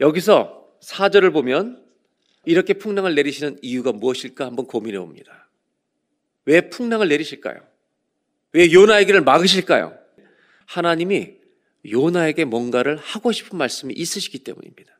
[0.00, 1.81] 여기서 사절을 보면
[2.44, 5.48] 이렇게 풍랑을 내리시는 이유가 무엇일까 한번 고민해 봅니다.
[6.44, 7.60] 왜 풍랑을 내리실까요?
[8.52, 9.96] 왜 요나에게를 막으실까요?
[10.66, 11.34] 하나님이
[11.90, 14.98] 요나에게 뭔가를 하고 싶은 말씀이 있으시기 때문입니다.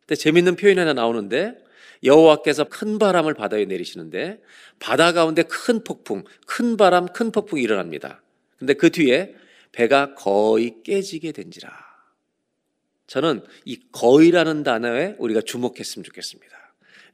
[0.00, 1.64] 근데 재밌는 표현이 하나 나오는데
[2.04, 4.40] 여호와께서 큰 바람을 바다에 내리시는데
[4.78, 8.22] 바다 가운데 큰 폭풍, 큰 바람, 큰 폭풍이 일어납니다.
[8.58, 9.34] 근데 그 뒤에
[9.72, 11.85] 배가 거의 깨지게 된지라.
[13.06, 16.56] 저는 이 거의라는 단어에 우리가 주목했으면 좋겠습니다.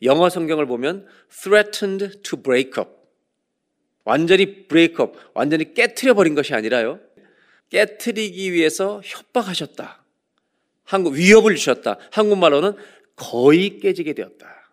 [0.03, 3.03] 영어 성경을 보면 threatened to break up
[4.05, 7.01] 완전히 브레이크업, 완전히 깨트려 버린 것이 아니라요.
[7.71, 10.05] 깨트리기 위해서 협박하셨다.
[10.85, 11.99] 한국 위협을 주셨다.
[12.11, 12.75] 한국말로는
[13.17, 14.73] 거의 깨지게 되었다.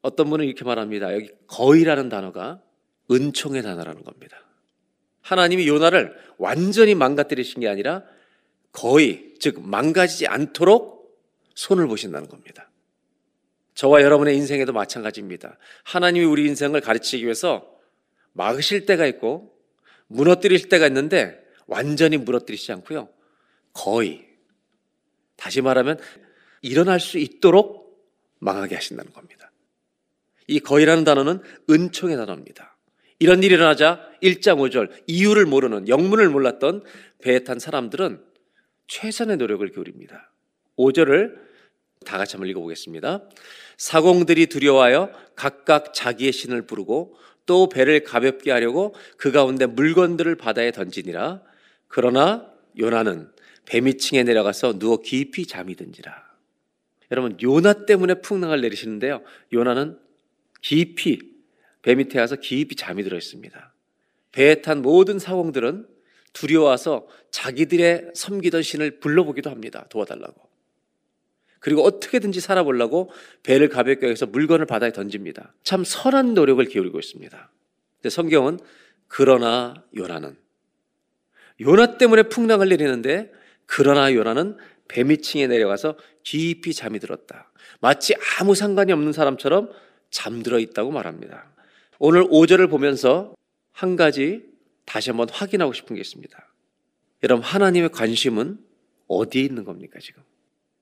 [0.00, 1.14] 어떤 분은 이렇게 말합니다.
[1.14, 2.60] 여기 거의라는 단어가
[3.10, 4.38] 은총의 단어라는 겁니다.
[5.20, 8.02] 하나님이 요나를 완전히 망가뜨리신 게 아니라
[8.72, 11.22] 거의, 즉, 망가지지 않도록
[11.54, 12.70] 손을 보신다는 겁니다.
[13.74, 15.58] 저와 여러분의 인생에도 마찬가지입니다.
[15.82, 17.70] 하나님이 우리 인생을 가르치기 위해서
[18.32, 19.54] 막으실 때가 있고
[20.06, 23.10] 무너뜨릴 때가 있는데 완전히 무너뜨리지 않고요.
[23.74, 24.26] 거의
[25.36, 25.98] 다시 말하면
[26.62, 28.02] 일어날 수 있도록
[28.38, 29.52] 망하게 하신다는 겁니다.
[30.46, 32.78] 이 거의라는 단어는 은총의 단어입니다.
[33.18, 36.82] 이런 일이 일어나자 1장 5절 이유를 모르는 영문을 몰랐던
[37.20, 38.32] 배에 탄 사람들은
[38.86, 40.30] 최선의 노력을 기울입니다.
[40.78, 41.38] 5절을
[42.04, 43.28] 다 같이 한번 읽어보겠습니다.
[43.76, 47.16] 사공들이 두려워하여 각각 자기의 신을 부르고
[47.46, 51.42] 또 배를 가볍게 하려고 그 가운데 물건들을 바다에 던지니라.
[51.88, 53.30] 그러나 요나는
[53.66, 56.24] 배 밑층에 내려가서 누워 깊이 잠이 든지라.
[57.10, 59.22] 여러분 요나 때문에 풍랑을 내리시는데요.
[59.52, 59.98] 요나는
[60.60, 61.18] 깊이
[61.82, 63.74] 배 밑에 가서 깊이 잠이 들어 있습니다.
[64.32, 65.86] 배에 탄 모든 사공들은
[66.34, 69.86] 두려워서 자기들의 섬기던 신을 불러보기도 합니다.
[69.88, 70.34] 도와달라고.
[71.60, 73.10] 그리고 어떻게든지 살아보려고
[73.42, 75.54] 배를 가볍게 해서 물건을 바다에 던집니다.
[75.62, 77.50] 참 선한 노력을 기울이고 있습니다.
[77.96, 78.58] 근데 성경은
[79.08, 80.36] 그러나 요나는
[81.62, 83.32] 요나 때문에 풍랑을 내리는데
[83.64, 84.58] 그러나 요나는
[84.88, 87.50] 배 밑층에 내려가서 깊이 잠이 들었다.
[87.80, 89.70] 마치 아무 상관이 없는 사람처럼
[90.10, 91.46] 잠들어 있다고 말합니다.
[91.98, 93.34] 오늘 5절을 보면서
[93.72, 94.44] 한 가지
[94.84, 96.52] 다시 한번 확인하고 싶은 게 있습니다.
[97.22, 98.58] 여러분, 하나님의 관심은
[99.06, 100.22] 어디에 있는 겁니까, 지금?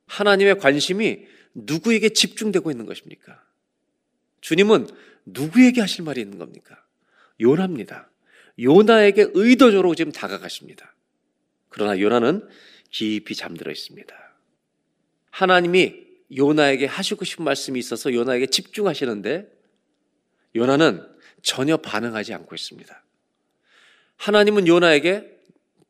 [0.06, 3.42] 하나님의 관심이 누구에게 집중되고 있는 것입니까?
[4.40, 4.88] 주님은
[5.26, 6.82] 누구에게 하실 말이 있는 겁니까?
[7.40, 8.10] 요나입니다.
[8.58, 10.94] 요나에게 의도적으로 지금 다가가십니다.
[11.68, 12.46] 그러나 요나는
[12.90, 14.14] 깊이 잠들어 있습니다.
[15.30, 19.50] 하나님이 요나에게 하시고 싶은 말씀이 있어서 요나에게 집중하시는데
[20.54, 21.06] 요나는
[21.42, 23.02] 전혀 반응하지 않고 있습니다.
[24.16, 25.30] 하나님은 요나에게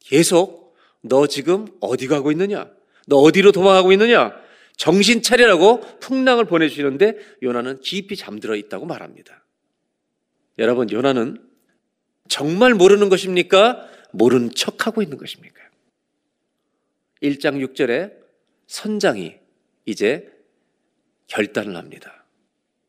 [0.01, 2.71] 계속 너 지금 어디 가고 있느냐?
[3.07, 4.33] 너 어디로 도망가고 있느냐?
[4.77, 9.45] 정신 차리라고 풍랑을 보내주시는데 요나는 깊이 잠들어 있다고 말합니다.
[10.59, 11.39] 여러분, 요나는
[12.29, 13.89] 정말 모르는 것입니까?
[14.13, 15.61] 모르는 척하고 있는 것입니까?
[17.23, 18.13] 1장 6절에
[18.67, 19.37] 선장이
[19.87, 20.31] 이제
[21.27, 22.25] 결단을 합니다.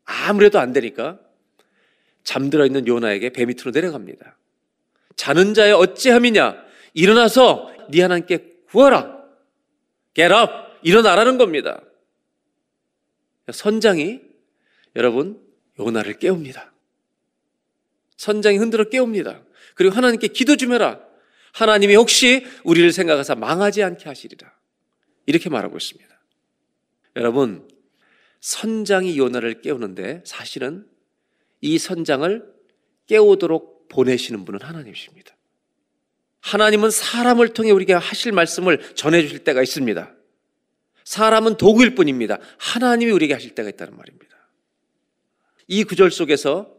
[0.06, 1.20] 아무래도 안 되니까
[2.24, 4.38] 잠들어 있는 요나에게 배 밑으로 내려갑니다.
[5.16, 6.64] 자는 자의 어찌함이냐?
[6.94, 9.24] 일어나서 네 하나님께 구하라.
[10.14, 10.52] Get up.
[10.84, 11.82] 일어나라는 겁니다.
[13.52, 14.22] 선장이
[14.96, 15.42] 여러분
[15.80, 16.74] 요나를 깨웁니다.
[18.18, 19.44] 선장이 흔들어 깨웁니다.
[19.76, 21.00] 그리고 하나님께 기도 좀 해라.
[21.54, 24.52] 하나님이 혹시 우리를 생각하사 망하지 않게 하시리라.
[25.26, 26.10] 이렇게 말하고 있습니다.
[27.16, 27.68] 여러분,
[28.40, 30.88] 선장이 요나를 깨우는데 사실은
[31.62, 32.54] 이 선장을
[33.08, 35.36] 깨우도록 보내시는 분은 하나님이십니다.
[36.42, 40.14] 하나님은 사람을 통해 우리에게 하실 말씀을 전해 주실 때가 있습니다.
[41.06, 42.40] 사람은 도구일 뿐입니다.
[42.58, 44.24] 하나님이 우리에게 하실 때가 있다는 말입니다.
[45.68, 46.74] 이 구절 속에서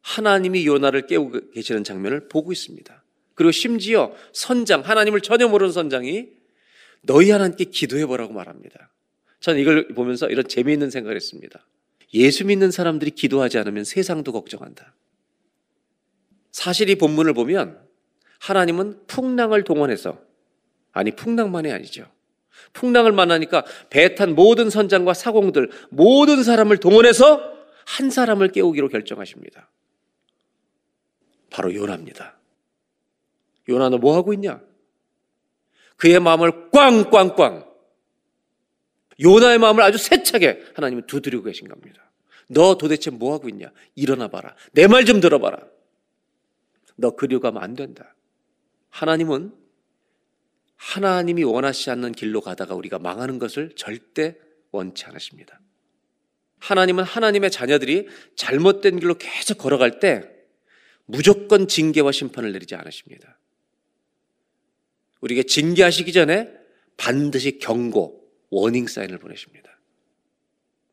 [0.00, 3.02] 하나님이 요나를 깨우고 계시는 장면을 보고 있습니다.
[3.34, 6.28] 그리고 심지어 선장, 하나님을 전혀 모르는 선장이
[7.02, 8.90] 너희 하나님께 기도해 보라고 말합니다.
[9.40, 11.66] 저는 이걸 보면서 이런 재미있는 생각을 했습니다.
[12.14, 14.94] 예수 믿는 사람들이 기도하지 않으면 세상도 걱정한다.
[16.52, 17.80] 사실 이 본문을 보면
[18.40, 20.18] 하나님은 풍랑을 동원해서
[20.92, 22.06] 아니 풍랑만이 아니죠.
[22.74, 27.52] 풍랑을 만나니까 배 탄 모든 선장과 사공들 모든 사람을 동원해서
[27.86, 29.68] 한 사람을 깨우기로 결정하십니다.
[31.50, 32.38] 바로 요나입니다.
[33.68, 34.60] 요나 너 뭐 하고 있냐?
[35.96, 37.64] 그의 마음을 꽝꽝꽝
[39.20, 42.10] 요나의 마음을 아주 세차게 하나님은 두드리고 계신 겁니다.
[42.48, 43.70] 너 도대체 뭐 하고 있냐?
[43.94, 44.54] 일어나 봐라.
[44.72, 45.58] 내 말 좀 들어봐라.
[46.96, 48.14] 너 그리로 가면 안 된다.
[48.90, 49.54] 하나님은
[50.76, 54.36] 하나님이 원하시 않는 길로 가다가 우리가 망하는 것을 절대
[54.72, 55.60] 원치 않으십니다.
[56.58, 60.28] 하나님은 하나님의 자녀들이 잘못된 길로 계속 걸어갈 때
[61.06, 63.38] 무조건 징계와 심판을 내리지 않으십니다.
[65.20, 66.52] 우리에게 징계하시기 전에
[66.96, 69.78] 반드시 경고, 워닝 사인을 보내십니다.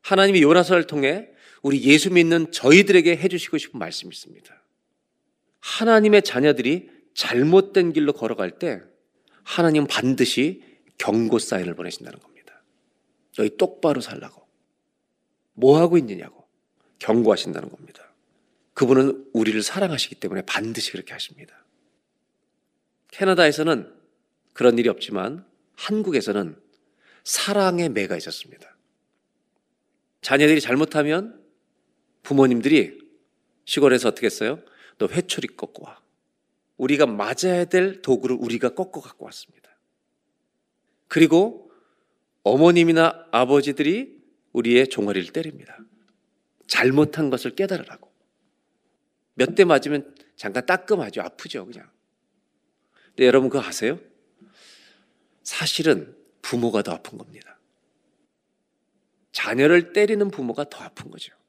[0.02, 1.28] 하나님이 요나서를 통해
[1.62, 4.59] 우리 예수 믿는 저희들에게 해주시고 싶은 말씀이 있습니다.
[5.60, 8.82] 하나님의 자녀들이 잘못된 길로 걸어갈 때
[9.42, 10.62] 하나님 반드시
[10.98, 12.62] 경고 사인을 보내신다는 겁니다.
[13.36, 14.46] 너희 똑바로 살라고.
[15.54, 16.46] 뭐 하고 있느냐고
[16.98, 18.12] 경고하신다는 겁니다.
[18.74, 21.64] 그분은 우리를 사랑하시기 때문에 반드시 그렇게 하십니다.
[23.08, 23.92] 캐나다에서는
[24.52, 25.44] 그런 일이 없지만
[25.74, 26.56] 한국에서는
[27.24, 28.76] 사랑의 매가 있었습니다.
[30.22, 31.42] 자녀들이 잘못하면
[32.22, 32.98] 부모님들이
[33.64, 34.60] 시골에서 어떻게 했어요?
[35.00, 35.98] 너 회초리 꺾고 와.
[36.76, 39.70] 우리가 맞아야 될 도구를 우리가 꺾어 갖고 왔습니다.
[41.08, 41.72] 그리고
[42.42, 44.20] 어머님이나 아버지들이
[44.52, 45.78] 우리의 종아리를 때립니다.
[46.66, 48.12] 잘못한 것을 깨달으라고.
[49.34, 51.22] 몇 대 맞으면 잠깐 따끔하죠.
[51.22, 51.90] 아프죠, 그냥.
[53.18, 53.98] 여러분 그거 아세요?
[55.42, 57.58] 사실은 부모가 더 아픈 겁니다.
[59.32, 61.39] 자녀를 때리는 부모가 더 아픈 거죠.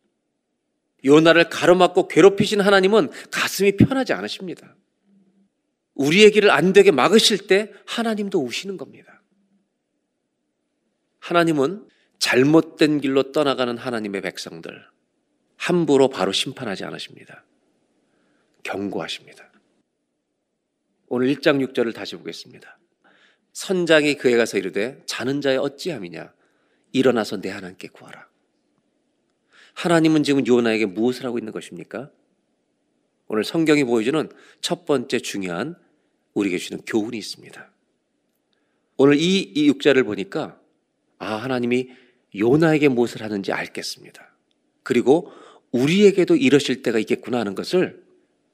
[1.04, 4.76] 요나를 가로막고 괴롭히신 하나님은 가슴이 편하지 않으십니다.
[5.96, 9.22] 우리의 길을 안 되게 막으실 때 하나님도 우시는 겁니다.
[11.20, 11.88] 하나님은
[12.20, 14.86] 잘못된 길로 떠나가는 하나님의 백성들
[15.58, 17.46] 함부로 바로 심판하지 않으십니다.
[18.64, 19.52] 경고하십니다.
[21.08, 22.80] 오늘 1장 6절을 다시 보겠습니다.
[23.54, 26.34] 선장이 그에 가서 이르되 자는 자의 어찌함이냐
[26.94, 28.31] 일어나서 내 하나님께 구하라.
[29.74, 32.12] 하나님은 지금 요나에게 무엇을 하고 있는 것입니까?
[33.28, 35.76] 오늘 성경이 보여주는 첫 번째 중요한
[36.34, 37.72] 우리에게 주는 교훈이 있습니다.
[38.98, 40.60] 오늘 이, 이 육자를 보니까
[41.18, 41.90] 아 하나님이
[42.36, 44.36] 요나에게 무엇을 하는지 알겠습니다.
[44.84, 45.32] 그리고
[45.72, 48.04] 우리에게도 이러실 때가 있겠구나 하는 것을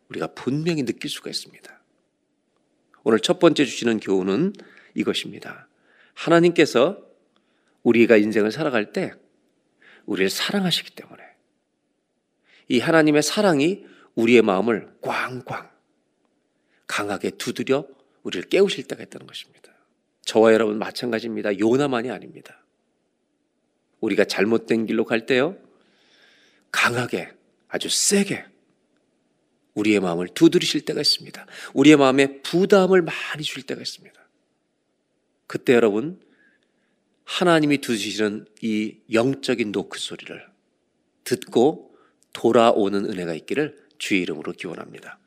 [0.10, 1.82] 우리가 분명히 느낄 수가 있습니다.
[3.04, 4.54] 오늘 첫 번째 주시는 교훈은
[4.96, 5.68] 이것입니다.
[6.14, 7.02] 하나님께서
[7.84, 9.14] 우리가 인생을 살아갈 때
[10.08, 11.24] 우리를 사랑하시기 때문에
[12.70, 13.86] 이 하나님의 사랑이
[14.16, 15.70] 우리의 마음을 꽝꽝
[16.88, 17.88] 강하게 두드려
[18.24, 19.72] 우리를 깨우실 때가 있다는 것입니다.
[20.26, 21.60] 저와 여러분 마찬가지입니다.
[21.60, 22.66] 요나만이 아닙니다.
[24.00, 25.58] 우리가 잘못된 길로 갈 때요.
[26.72, 27.32] 강하게
[27.68, 28.46] 아주 세게
[29.76, 31.46] 우리의 마음을 두드리실 때가 있습니다.
[31.74, 34.20] 우리의 마음에 부담을 많이 줄 때가 있습니다.
[35.46, 36.20] 그때 여러분
[37.28, 40.48] 하나님이 두시는 이 영적인 노크 소리를
[41.26, 41.94] 듣고
[42.32, 45.20] 돌아오는 은혜가 있기를 주의 이름으로 기원합니다.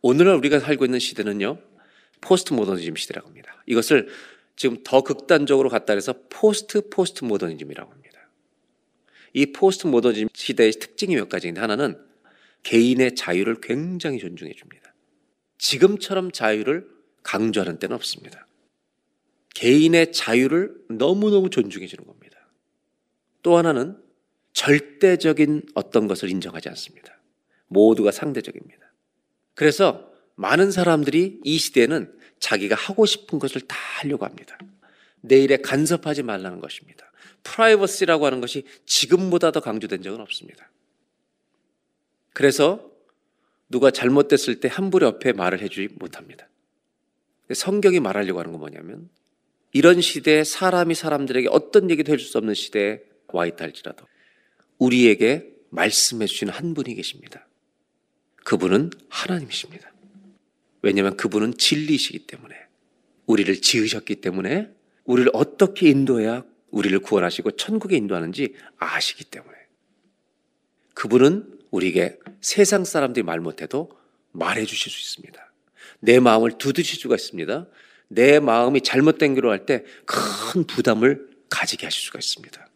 [0.00, 1.58] 오늘날 우리가 살고 있는 시대는요,
[2.22, 3.62] 포스트 모더니즘 시대라고 합니다.
[3.66, 4.08] 이것을
[4.56, 8.30] 지금 더 극단적으로 갖다 해서 포스트 포스트 모더니즘이라고 합니다.
[9.34, 11.98] 이 포스트 모더니즘 시대의 특징이 몇 가지인데 하나는
[12.62, 14.94] 개인의 자유를 굉장히 존중해 줍니다.
[15.58, 16.88] 지금처럼 자유를
[17.22, 18.46] 강조하는 때는 없습니다.
[19.54, 22.38] 개인의 자유를 너무너무 존중해 주는 겁니다.
[23.42, 23.96] 또 하나는
[24.52, 27.18] 절대적인 어떤 것을 인정하지 않습니다.
[27.68, 28.92] 모두가 상대적입니다.
[29.54, 34.58] 그래서 많은 사람들이 이 시대에는 자기가 하고 싶은 것을 다 하려고 합니다.
[35.20, 37.10] 내 일에 간섭하지 말라는 것입니다.
[37.44, 40.70] 프라이버시라고 하는 것이 지금보다 더 강조된 적은 없습니다.
[42.32, 42.90] 그래서
[43.68, 46.48] 누가 잘못됐을 때 함부로 옆에 말을 해주지 못합니다.
[47.52, 49.08] 성경이 말하려고 하는 건 뭐냐면
[49.72, 54.06] 이런 시대에 사람이 사람들에게 어떤 얘기도 해줄 수 없는 시대에 와 있다 할지라도
[54.78, 57.46] 우리에게 말씀해 주시는 한 분이 계십니다.
[58.44, 59.90] 그분은 하나님이십니다.
[60.82, 62.54] 왜냐하면 그분은 진리이시기 때문에
[63.26, 64.68] 우리를 지으셨기 때문에
[65.04, 69.56] 우리를 어떻게 인도해야 우리를 구원하시고 천국에 인도하는지 아시기 때문에
[70.94, 73.90] 그분은 우리에게 세상 사람들이 말 못해도
[74.32, 75.52] 말해 주실 수 있습니다.
[76.00, 77.66] 내 마음을 두드실 수가 있습니다.
[78.14, 82.68] 내 마음이 잘못된 길로 할 때 큰 부담을 가지게 하실 수가 있습니다.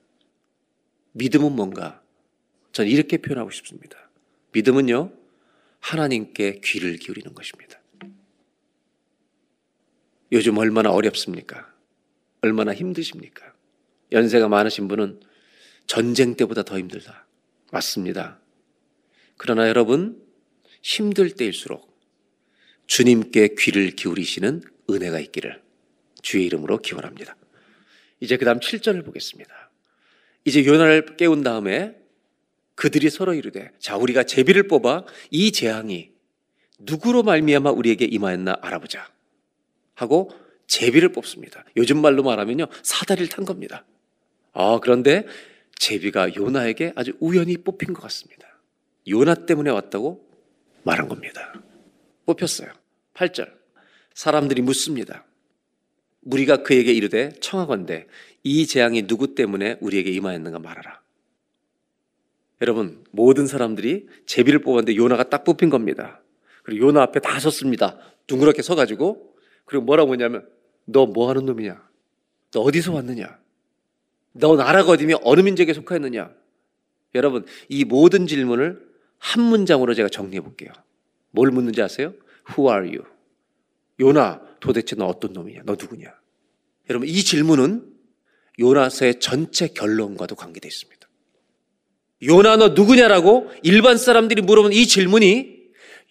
[1.13, 2.03] 믿음은 뭔가?
[2.73, 4.11] 전 이렇게 표현하고 싶습니다.
[4.53, 5.13] 믿음은요,
[5.81, 7.81] 하나님께 귀를 기울이는 것입니다.
[10.33, 11.73] 요즘 얼마나 어렵습니까?
[12.43, 13.55] 얼마나 힘드십니까?
[14.13, 15.21] 연세가 많으신 분은
[15.87, 17.27] 전쟁 때보다 더 힘들다.
[17.73, 18.41] 맞습니다.
[19.37, 20.23] 그러나 여러분,
[20.83, 21.97] 힘들 때일수록
[22.87, 25.63] 주님께 귀를 기울이시는 은혜가 있기를
[26.23, 27.37] 주의 이름으로 기원합니다.
[28.21, 29.71] 이제 그 다음 7절을 보겠습니다.
[30.45, 31.97] 이제 요나를 깨운 다음에
[32.75, 36.11] 그들이 서로 이르되 자 우리가 제비를 뽑아 이 재앙이
[36.79, 39.11] 누구로 말미암아 우리에게 임하였나 알아보자
[39.95, 40.31] 하고
[40.67, 41.65] 제비를 뽑습니다.
[41.77, 43.85] 요즘 말로 말하면요 사다리를 탄 겁니다.
[44.53, 45.27] 아 그런데
[45.79, 48.47] 제비가 요나에게 아주 우연히 뽑힌 것 같습니다.
[49.09, 50.29] 요나 때문에 왔다고
[50.83, 51.53] 말한 겁니다.
[52.27, 52.73] 뽑혔어요.
[53.15, 53.53] 8절
[54.17, 55.25] 사람들이 묻습니다.
[56.23, 58.07] 우리가 그에게 이르되 청하건대
[58.43, 61.01] 이 재앙이 누구 때문에 우리에게 임하였는가 말하라.
[62.63, 66.23] 여러분 모든 사람들이 제비를 뽑았는데 요나가 딱 뽑힌 겁니다.
[66.63, 67.99] 그리고 요나 앞에 다 섰습니다.
[68.27, 69.37] 둥그렇게 서가지고
[69.67, 70.49] 그리고 뭐라고 했냐면
[70.87, 71.87] 너 뭐 하는 놈이냐?
[72.53, 73.39] 너 어디서 왔느냐?
[74.33, 76.33] 너 나라가 어디며 어느 민족에 속하였느냐?
[77.15, 78.83] 여러분 이 모든 질문을
[79.19, 80.73] 한 문장으로 제가 정리해 볼게요.
[81.33, 82.15] 뭘 묻는지 아세요?
[82.51, 83.16] Who are you?
[84.01, 85.63] 요나, 도대체 너 어떤 놈이냐?
[85.65, 86.13] 너 누구냐?
[86.91, 87.93] 여러분, 이 질문은
[88.59, 91.09] 요나서의 전체 결론과도 관계되어 있습니다.
[92.23, 95.57] 요나 너 누구냐라고 일반 사람들이 물어본 이 질문이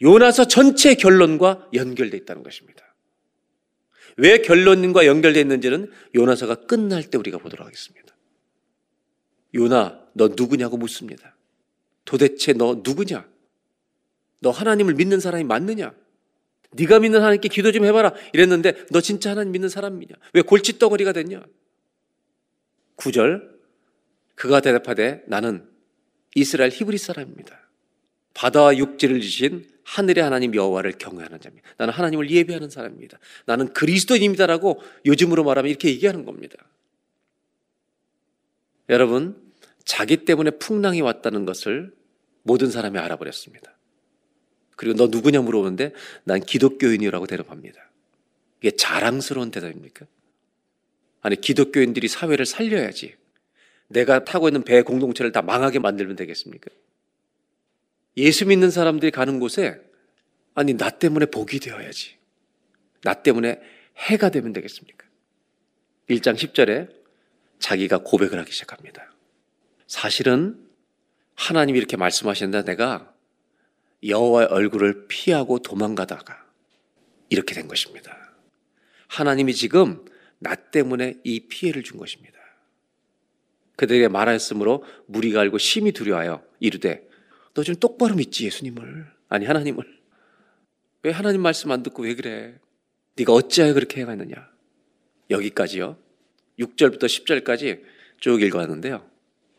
[0.02, 2.96] 요나서 전체 결론과 연결되어 있다는 것입니다.
[4.18, 8.16] 왜 결론과 연결되어 있는지는 요나서가 끝날 때 우리가 보도록 하겠습니다.
[9.54, 11.36] 요나, 너 누구냐고 묻습니다.
[12.04, 13.28] 도대체 너 누구냐?
[14.40, 15.94] 너 하나님을 믿는 사람이 맞느냐?
[16.76, 18.14] 네가 믿는 하나님께 기도 좀 해봐라.
[18.34, 20.14] 이랬는데 너 진짜 하나님 믿는 사람이냐?
[20.34, 21.44] 왜 골칫덩어리가 됐냐?
[22.98, 23.56] 9절
[24.36, 25.68] 그가 대답하되 나는
[26.36, 27.70] 이스라엘 히브리 사람입니다.
[28.34, 31.68] 바다와 육지를 지신 하늘의 하나님 여호와를 경외하는 자입니다.
[31.78, 33.20] 나는 하나님을 예배하는 사람입니다.
[33.46, 36.58] 나는 그리스도인입니다라고 요즘으로 말하면 이렇게 얘기하는 겁니다.
[38.90, 39.42] 여러분,
[39.84, 41.94] 자기 때문에 풍랑이 왔다는 것을
[42.44, 43.75] 모든 사람이 알아버렸습니다.
[44.76, 47.90] 그리고 너 누구냐 물어보는데 난 기독교인이라고 대답합니다.
[48.62, 50.06] 이게 자랑스러운 대답입니까?
[51.22, 53.16] 아니, 기독교인들이 사회를 살려야지.
[53.88, 56.70] 내가 타고 있는 배 공동체를 다 망하게 만들면 되겠습니까?
[58.18, 59.80] 예수 믿는 사람들이 가는 곳에
[60.54, 62.18] 아니 나 때문에 복이 되어야지.
[63.04, 63.60] 나 때문에
[63.98, 65.06] 해가 되면 되겠습니까?
[66.10, 66.90] 1장 10절에
[67.60, 69.14] 자기가 고백을 하기 시작합니다.
[69.88, 70.60] 사실은
[71.36, 73.14] 하나님이 이렇게 말씀하셨는데 내가
[74.08, 76.46] 여호와의 얼굴을 피하고 도망가다가
[77.30, 78.16] 이렇게 된 것입니다.
[79.08, 80.06] 하나님이 지금
[80.40, 82.36] 나 때문에 이 피해를 준 것입니다.
[83.78, 87.08] 그들에게 말하였으므로 무리가 알고 심히 두려워하여 이르되
[87.54, 89.84] 너좀 똑바로 믿지 예수님을 아니 하나님을
[91.04, 92.56] 왜 하나님 말씀 안 듣고 왜 그래?
[93.16, 94.50] 네가 어찌하여 그렇게 해가느냐?
[95.30, 95.98] 여기까지요.
[96.60, 97.84] 6절부터 10절까지
[98.20, 99.10] 쭉 읽어왔는데요.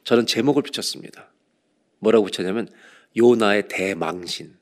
[0.04, 1.30] 저는 제목을 붙였습니다.
[1.98, 2.68] 뭐라고 붙였냐면
[3.16, 4.56] 요나의 대망신.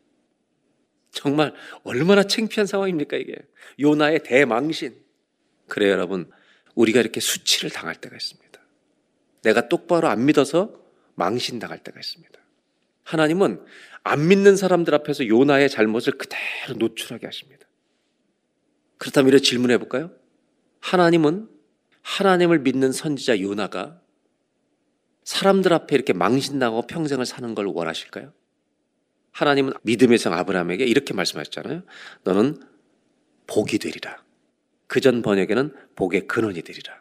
[1.10, 3.34] 정말 얼마나 창피한 상황입니까 이게?
[3.80, 4.94] 요나의 대망신.
[5.68, 6.30] 그래요 여러분.
[6.74, 8.60] 우리가 이렇게 수치를 당할 때가 있습니다.
[9.42, 10.80] 내가 똑바로 안 믿어서
[11.14, 12.38] 망신 당할 때가 있습니다.
[13.04, 13.64] 하나님은
[14.02, 17.66] 안 믿는 사람들 앞에서 요나의 잘못을 그대로 노출하게 하십니다.
[18.98, 20.10] 그렇다면 이런 질문해 볼까요?
[20.80, 21.48] 하나님은
[22.02, 24.00] 하나님을 믿는 선지자 요나가
[25.24, 28.32] 사람들 앞에 이렇게 망신당하고 평생을 사는 걸 원하실까요?
[29.34, 31.82] 하나님은 믿음의 성 아브라함에게 이렇게 말씀하셨잖아요.
[32.22, 32.60] 너는
[33.46, 34.22] 복이 되리라.
[34.86, 37.00] 그 전 번역에는 복의 근원이 되리라.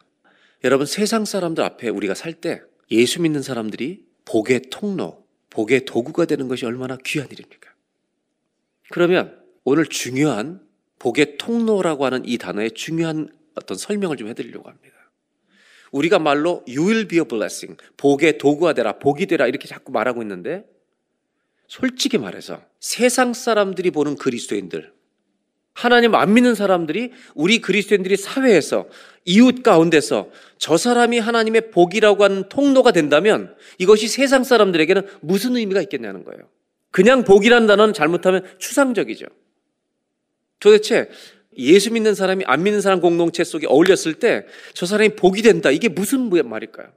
[0.63, 2.61] 여러분 세상 사람들 앞에 우리가 살 때
[2.91, 7.69] 예수 믿는 사람들이 복의 통로, 복의 도구가 되는 것이 얼마나 귀한 일입니까?
[8.89, 10.61] 그러면 오늘 중요한
[10.99, 14.95] 복의 통로라고 하는 이 단어의 중요한 어떤 설명을 좀 해드리려고 합니다.
[15.91, 20.23] 우리가 말로 you will be a blessing, 복의 도구가 되라, 복이 되라 이렇게 자꾸 말하고
[20.23, 20.65] 있는데
[21.67, 24.91] 솔직히 말해서 세상 사람들이 보는 그리스도인들,
[25.73, 28.87] 하나님 안 믿는 사람들이 우리 그리스도인들이 사회에서
[29.25, 36.23] 이웃 가운데서 저 사람이 하나님의 복이라고 하는 통로가 된다면 이것이 세상 사람들에게는 무슨 의미가 있겠냐는
[36.23, 36.43] 거예요.
[36.91, 39.25] 그냥 복이라는 단어는 잘못하면 추상적이죠.
[40.59, 41.09] 도대체
[41.57, 45.71] 예수 믿는 사람이 안 믿는 사람 공동체 속에 어울렸을 때 저 사람이 복이 된다.
[45.71, 46.87] 이게 무슨 말일까요?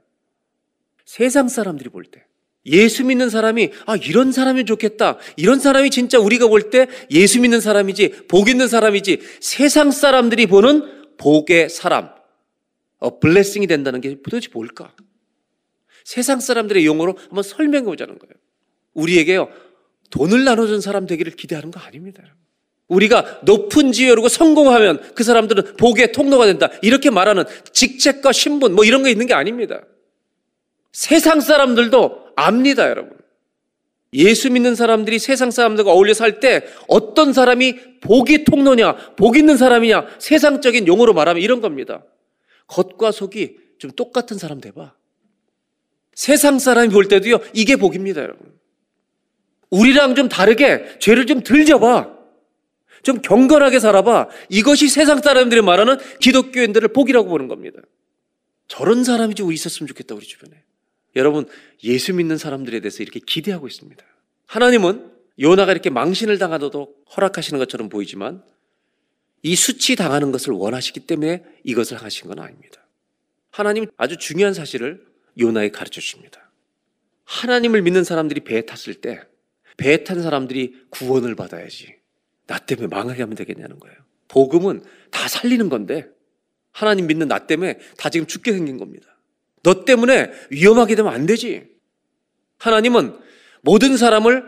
[1.03, 2.25] 세상 사람들이 볼 때.
[2.67, 5.17] 예수 믿는 사람이 아 이런 사람이 좋겠다.
[5.37, 11.15] 이런 사람이 진짜 우리가 볼 때 예수 믿는 사람이지 복 있는 사람이지 세상 사람들이 보는
[11.17, 12.09] 복의 사람,
[12.99, 14.93] 어, 블레싱이 된다는 게 도대체 뭘까?
[16.03, 18.33] 세상 사람들의 용어로 한번 설명해 보자는 거예요.
[18.93, 19.49] 우리에게요
[20.09, 22.23] 돈을 나눠준 사람 되기를 기대하는 거 아닙니다.
[22.87, 26.69] 우리가 높은 오르고 성공하면 그 사람들은 복의 통로가 된다.
[26.81, 27.43] 이렇게 말하는
[27.73, 29.81] 직책과 신분 뭐 이런 거 있는 게 아닙니다.
[30.93, 33.17] 세상 사람들도 압니다, 여러분.
[34.13, 40.07] 예수 믿는 사람들이 세상 사람들과 어울려 살 때 어떤 사람이 복이 통로냐, 복 있는 사람이냐,
[40.19, 42.05] 세상적인 용어로 말하면 이런 겁니다.
[42.67, 44.93] 겉과 속이 좀 똑같은 사람 돼봐.
[46.13, 48.53] 세상 사람이 볼 때도요, 이게 복입니다, 여러분.
[49.69, 52.15] 우리랑 좀 다르게 죄를 좀 들져봐.
[53.03, 54.29] 좀 경건하게 살아봐.
[54.49, 57.79] 이것이 세상 사람들이 말하는 기독교인들을 복이라고 보는 겁니다.
[58.67, 60.63] 저런 사람이 좀 있었으면 좋겠다, 우리 주변에.
[61.17, 61.45] 여러분,
[61.83, 64.03] 예수 믿는 사람들에 대해서 이렇게 기대하고 있습니다.
[64.45, 68.43] 하나님은 요나가 이렇게 망신을 당하도 허락하시는 것처럼 보이지만
[69.43, 72.87] 이 수치 당하는 것을 원하시기 때문에 이것을 하신 건 아닙니다.
[73.51, 75.05] 하나님은 아주 중요한 사실을
[75.39, 76.51] 요나에 가르쳐 주십니다.
[77.25, 79.21] 하나님을 믿는 사람들이 배에 탔을 때
[79.77, 81.95] 배에 탄 사람들이 구원을 받아야지.
[82.47, 83.97] 나 때문에 망하게 하면 되겠냐는 거예요.
[84.27, 86.07] 복음은 다 살리는 건데
[86.71, 89.16] 하나님 믿는 나 때문에 다 지금 죽게 생긴 겁니다.
[89.67, 91.67] 너 때문에 위험하게 되면 안 되지.
[92.57, 93.17] 하나님은
[93.59, 94.45] 모든 사람을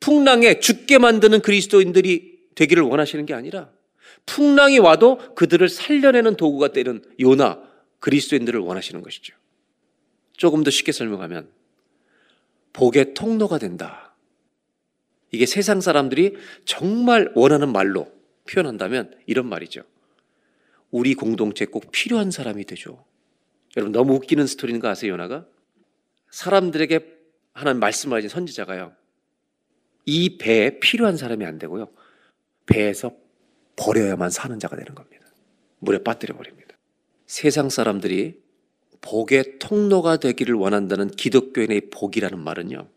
[0.00, 3.70] 풍랑에 죽게 만드는 그리스도인들이 되기를 원하시는 게 아니라
[4.24, 7.62] 풍랑이 와도 그들을 살려내는 도구가 되는 요나
[8.00, 9.36] 그리스도인들을 원하시는 것이죠.
[10.34, 11.46] 조금 더 쉽게 설명하면
[12.72, 14.14] 복의 통로가 된다.
[15.30, 18.10] 이게 세상 사람들이 정말 원하는 말로
[18.50, 19.82] 표현한다면 이런 말이죠.
[20.90, 23.04] 우리 공동체 꼭 필요한 사람이 되죠.
[23.76, 25.46] 여러분 너무 웃기는 스토리인 거 아세요, 요나가?
[26.30, 27.14] 사람들에게
[27.52, 28.92] 하는 말씀을 하신 선지자가요.
[30.06, 31.88] 이 배에 필요한 사람이 안 되고요.
[32.66, 33.12] 배에서
[33.76, 35.26] 버려야만 사는 자가 되는 겁니다.
[35.78, 36.76] 물에 빠뜨려 버립니다.
[37.26, 38.42] 세상 사람들이
[39.00, 42.88] 복의 통로가 되기를 원한다는 기독교인의 복이라는 말은요.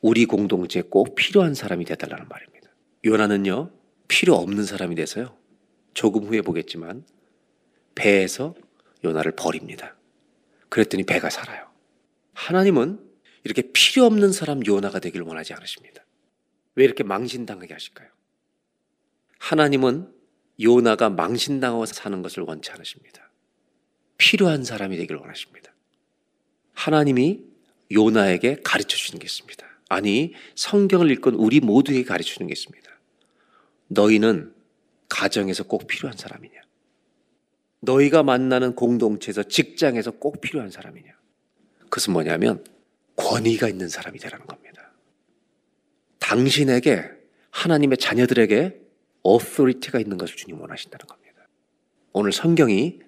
[0.00, 2.70] 우리 공동체에 꼭 필요한 사람이 되달라는 말입니다.
[3.04, 3.70] 요나는요.
[4.08, 5.36] 필요 없는 사람이 돼서요.
[5.94, 7.04] 조금 후에 보겠지만
[7.94, 8.54] 배에서
[9.04, 9.96] 요나를 버립니다.
[10.70, 11.68] 그랬더니 배가 살아요.
[12.32, 12.98] 하나님은
[13.44, 16.04] 이렇게 필요 없는 사람 요나가 되길 원하지 않으십니다.
[16.74, 18.08] 왜 이렇게 망신당하게 하실까요?
[19.38, 20.12] 하나님은
[20.62, 23.30] 요나가 망신당하고 사는 것을 원치 않으십니다.
[24.16, 25.74] 필요한 사람이 되길 원하십니다.
[26.74, 27.44] 하나님이
[27.92, 29.66] 요나에게 가르쳐 주는 게 있습니다.
[29.88, 32.90] 아니, 성경을 읽건 우리 모두에게 가르쳐 주는 게 있습니다.
[33.88, 34.54] 너희는
[35.08, 36.60] 가정에서 꼭 필요한 사람이냐?
[37.80, 41.10] 너희가 만나는 공동체에서 직장에서 꼭 필요한 사람이냐?
[41.84, 42.64] 그것은 뭐냐면
[43.16, 44.92] 권위가 있는 사람이 되라는 겁니다.
[46.18, 47.10] 당신에게
[47.50, 48.80] 하나님의 자녀들에게
[49.22, 51.48] 어소리티가 있는 것을 주님 원하신다는 겁니다.
[52.12, 53.00] 오늘 성경이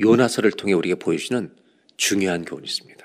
[0.00, 1.54] 요나서를 통해 우리에게 보여주는
[1.96, 3.04] 중요한 교훈이 있습니다.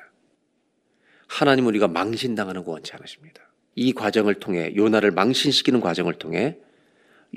[1.28, 3.42] 하나님 우리가 망신당하는 거 원치 않으십니다.
[3.76, 6.58] 이 과정을 통해 요나를 망신시키는 과정을 통해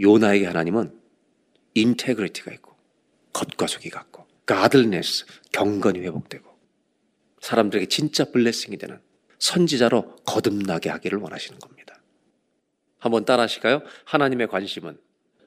[0.00, 0.98] 요나에게 하나님은
[1.74, 2.71] integrity가 있고
[3.32, 6.50] 겉과 속이 같고 godliness 경건이 회복되고
[7.40, 9.00] 사람들에게 진짜 blessing이 되는
[9.38, 12.00] 선지자로 거듭나게 하기를 원하시는 겁니다.
[12.98, 13.82] 한번 따라하실까요?
[14.04, 14.98] 하나님의 관심은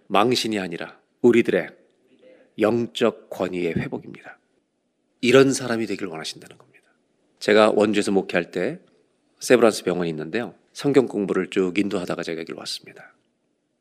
[0.08, 1.70] 망신이 아니라 우리들의
[2.60, 4.38] 영적 권위의 회복입니다.
[5.22, 6.86] 이런 사람이 되길 원하신다는 겁니다.
[7.40, 8.80] 제가 원주에서 목회할 때
[9.40, 10.56] 세브란스 병원이 있는데요.
[10.74, 13.14] 성경 공부를 쭉 인도하다가 제가 여기를 왔습니다.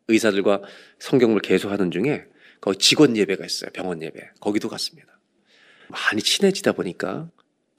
[0.09, 0.62] 의사들과
[0.98, 2.26] 성경을 계속 하는 중에
[2.65, 3.69] 거기 직원 예배가 있어요.
[3.75, 4.31] 병원 예배.
[4.41, 5.21] 거기도 갔습니다.
[5.89, 7.31] 많이 친해지다 보니까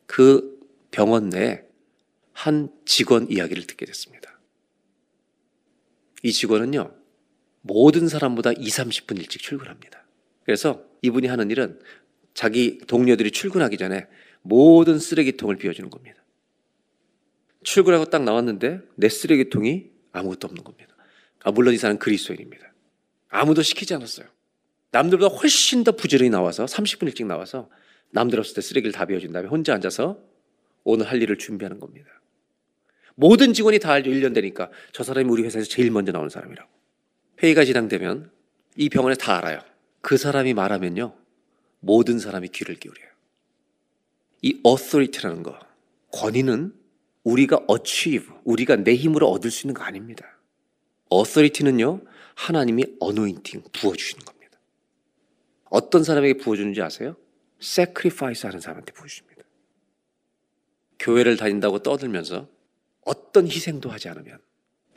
[0.05, 0.59] 그
[0.91, 1.63] 병원 내에
[2.33, 4.39] 한 직원 이야기를 듣게 됐습니다.
[6.21, 6.95] 이 직원은요,
[7.61, 10.05] 모든 사람보다 2, 30분 일찍 출근합니다.
[10.43, 11.79] 그래서 이분이 하는 일은
[12.35, 14.05] 자기 동료들이 출근하기 전에
[14.43, 16.23] 모든 쓰레기통을 비워주는 겁니다.
[17.63, 20.95] 출근하고 딱 나왔는데 내 쓰레기통이 아무것도 없는 겁니다.
[21.43, 22.71] 아, 물론 이 사람은 그리스도인입니다.
[23.29, 24.34] 아무도 시키지 않았어요.
[24.95, 27.69] 남들보다 훨씬 더 부지런히 나와서 30분 일찍 나와서
[28.11, 30.17] 남들 없을 때 쓰레기를 다 비워준 다음에 혼자 앉아서
[30.85, 32.09] 오늘 할 일을 준비하는 겁니다.
[33.15, 34.09] 모든 직원이 다 알죠.
[34.09, 36.69] 1년 되니까 저 사람이 우리 회사에서 제일 먼저 나오는 사람이라고.
[37.43, 38.31] 회의가 진행되면
[38.77, 39.59] 이 병원에 다 알아요.
[39.99, 41.13] 그 사람이 말하면요.
[41.81, 43.09] 모든 사람이 귀를 기울여요.
[44.43, 45.59] 이 authority라는 거,
[46.13, 46.73] 권위는
[47.23, 50.25] 우리가 achieve, 우리가 내 힘으로 얻을 수 있는 거 아닙니다.
[51.11, 52.01] authority는요,
[52.35, 54.34] 하나님이 anointing, 부어주시는 겁니다.
[55.75, 57.17] 어떤 사람에게 부어주는지 아세요?
[57.61, 59.43] sacrifice 하는 사람한테 부어주십니다.
[60.99, 62.47] 교회를 다닌다고 떠들면서
[63.01, 64.39] 어떤 희생도 하지 않으면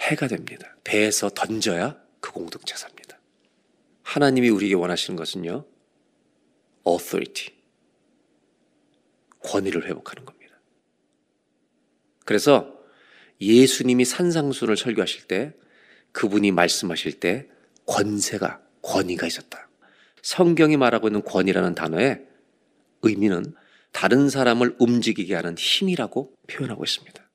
[0.00, 0.76] 해가 됩니다.
[0.84, 3.18] 배에서 던져야 그 공동체 삽니다.
[4.04, 5.64] 하나님이 우리에게 원하시는 것은요,
[6.86, 7.58] authority.
[9.40, 10.60] 권위를 회복하는 겁니다.
[12.24, 12.78] 그래서
[13.40, 15.54] 예수님이 산상수를 설교하실 때
[16.12, 17.48] 그분이 말씀하실 때
[17.86, 19.67] 권세가 권위가 있었다.
[20.28, 22.22] 성경이 말하고 있는 권위라는 단어의
[23.00, 23.54] 의미는
[23.92, 27.30] 다른 사람을 움직이게 하는 힘이라고 표현하고 있습니다.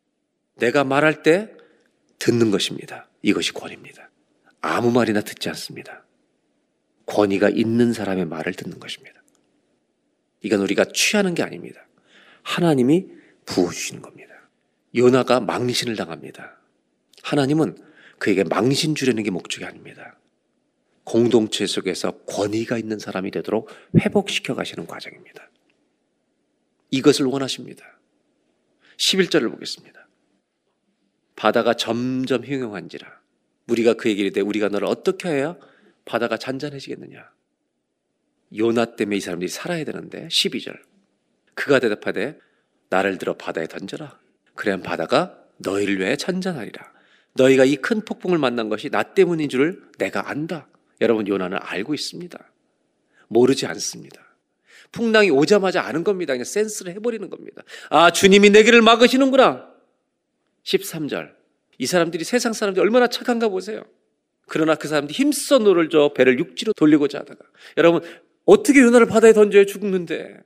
[0.57, 1.49] 내가 말할 때
[2.19, 3.09] 듣는 것입니다.
[3.23, 4.11] 이것이 권위입니다.
[4.61, 6.05] 아무 말이나 듣지 않습니다.
[7.07, 9.23] 권위가 있는 사람의 말을 듣는 것입니다.
[10.41, 11.87] 이건 우리가 취하는 게 아닙니다.
[12.43, 13.07] 하나님이
[13.47, 14.33] 부어주시는 겁니다.
[14.95, 16.59] 요나가 망신을 당합니다.
[17.23, 17.75] 하나님은
[18.19, 20.19] 그에게 망신 주려는 게 목적이 아닙니다.
[21.03, 25.49] 공동체 속에서 권위가 있는 사람이 되도록 회복시켜 가시는 과정입니다.
[26.91, 27.85] 이것을 원하십니다.
[28.97, 30.07] 11절을 보겠습니다.
[31.35, 33.21] 바다가 점점 흉흉한지라
[33.67, 35.57] 우리가 그에게 이르되 우리가 너를 어떻게 해야
[36.05, 37.31] 바다가 잔잔해지겠느냐?
[38.57, 40.77] 요나 때문에 이 사람들이 살아야 되는데 12절
[41.55, 42.37] 그가 대답하되
[42.89, 44.19] 나를 들어 바다에 던져라.
[44.53, 46.93] 그래야 바다가 너희를 위해 잔잔하리라.
[47.33, 50.67] 너희가 이 큰 폭풍을 만난 것이 나 때문인 줄을 내가 안다.
[51.03, 52.51] 여러분 요나는 알고 있습니다.
[53.27, 54.21] 모르지 않습니다.
[54.93, 56.33] 풍랑이 오자마자 아는 겁니다.
[56.33, 57.61] 그냥 sense를 해버리는 겁니다.
[57.89, 59.67] 아 주님이 내 길을 막으시는구나.
[60.63, 61.33] 13절
[61.77, 63.83] 이 사람들이 세상 사람들이 얼마나 착한가 보세요.
[64.47, 67.43] 그러나 그 사람들이 힘써 노를 저어 배를 육지로 돌리고자 하다가
[67.77, 68.01] 여러분
[68.45, 70.37] 어떻게 요나를 바다에 던져야 죽는데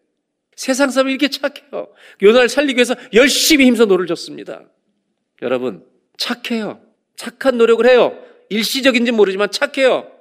[0.55, 1.93] 세상 사람이 이렇게 착해요.
[2.23, 4.63] 요나를 살리기 위해서 열심히 힘써 노를 저었습니다.
[5.43, 5.85] 여러분
[6.17, 6.81] 착해요.
[7.15, 8.17] 착한 노력을 해요.
[8.49, 10.16] 일시적인지 모르지만 착해요.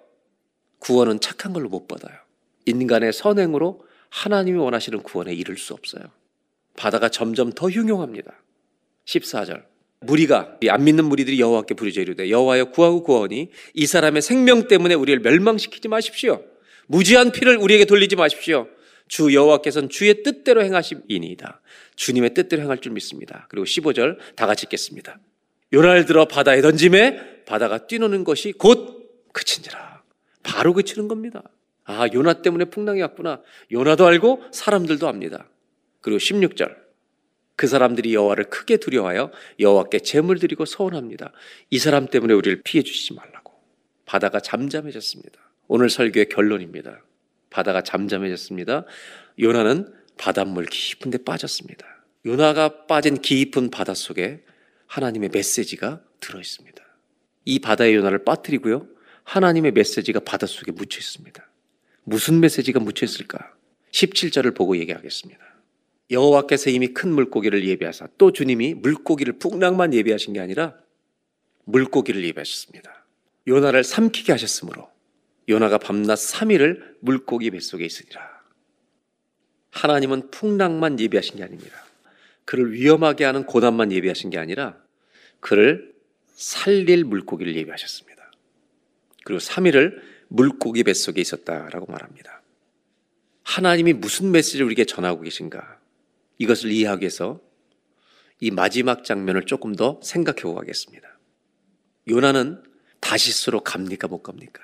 [0.87, 2.17] 구원은 착한 걸로 못 받아요.
[2.65, 6.05] 인간의 선행으로 하나님이 원하시는 구원에 이를 수 없어요.
[6.77, 8.33] 바다가 점점 더 흉흉합니다.
[9.05, 9.65] 14절.
[10.01, 15.21] 무리가 안 믿는 무리들이 여호와께 부르짖어 이르되 여호와여 구하고 구하오니 이 사람의 생명 때문에 우리를
[15.23, 16.45] 멸망시키지 마십시오.
[16.87, 18.69] 무지한 피를 우리에게 돌리지 마십시오.
[19.09, 21.63] 주 여호와께서는 주의 뜻대로 행하심이니이다.
[21.97, 23.47] 주님의 뜻대로 행할 줄 믿습니다.
[23.49, 25.19] 그리고 15절 다 같이 읽겠습니다.
[25.73, 29.96] 요나를 들어 바다에 던짐에 바다가 뛰노는 것이 곧 그친지라.
[30.47, 31.43] 바로 그치는 겁니다.
[31.85, 33.43] 아, 요나 때문에 풍랑이 왔구나.
[33.73, 35.49] 요나도 알고 사람들도 압니다.
[36.01, 36.75] 그리고 16절.
[37.57, 41.33] 그 사람들이 여호와를 크게 두려워하여 여호와께 제물 드리고 서원합니다.
[41.71, 43.55] 이 사람 때문에 우리를 피해 주시지 말라고.
[44.05, 45.39] 바다가 잠잠해졌습니다.
[45.67, 47.03] 오늘 설교의 결론입니다.
[47.51, 48.85] 바다가 잠잠해졌습니다.
[49.41, 51.87] 요나는 바닷물 깊은 데 빠졌습니다.
[52.25, 54.45] 요나가 빠진 깊은 바다 속에
[54.87, 56.85] 하나님의 메시지가 들어 있습니다.
[57.47, 58.96] 이 바다의 요나를 빠뜨리고요.
[59.27, 61.51] 하나님의 메시지가 바닷속에 묻혀 있습니다.
[62.05, 63.53] 무슨 메시지가 묻혀 있을까?
[63.91, 65.45] 17절을 보고 얘기하겠습니다.
[66.11, 70.77] 여호와께서 이미 큰 물고기를 예비하사 또 주님이 물고기를 풍랑만 예비하신 게 아니라
[71.65, 73.05] 물고기를 예비하셨습니다.
[73.49, 74.89] 요나를 삼키게 하셨으므로
[75.49, 78.37] 요나가 밤낮 3일을 물고기 뱃속에 있으리라.
[79.73, 81.85] 하나님은 풍랑만 예비하신 게 아닙니다.
[82.45, 84.81] 그를 위험하게 하는 고난만 예비하신 게 아니라
[85.41, 85.93] 그를
[86.37, 88.16] 살릴 물고기를 예비하셨습니다.
[89.27, 92.43] 그리고 3일을 물고기 뱃속에 있었다라고 말합니다.
[93.43, 95.81] 하나님이 무슨 메시지를 우리에게 전하고 계신가?
[96.39, 97.41] 이것을 이해하기 위해서
[98.39, 101.19] 이 마지막 장면을 조금 더 생각해 보겠습니다.
[102.09, 102.63] 요나는
[103.01, 104.63] 다시스로 갑니까 못 갑니까?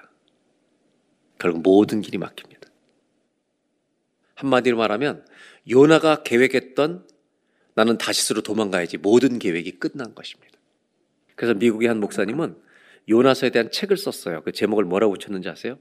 [1.41, 2.69] 결국 모든 길이 막힙니다.
[4.37, 5.27] 한마디로 말하면
[5.69, 7.09] 요나가 계획했던
[7.75, 10.57] 나는 다시스로 도망가야지 모든 계획이 끝난 것입니다.
[11.35, 12.71] 그래서 미국의 한 목사님은
[13.09, 14.43] 요나서에 대한 책을 썼어요.
[14.43, 15.79] 그 제목을 뭐라고 붙였는지 아세요?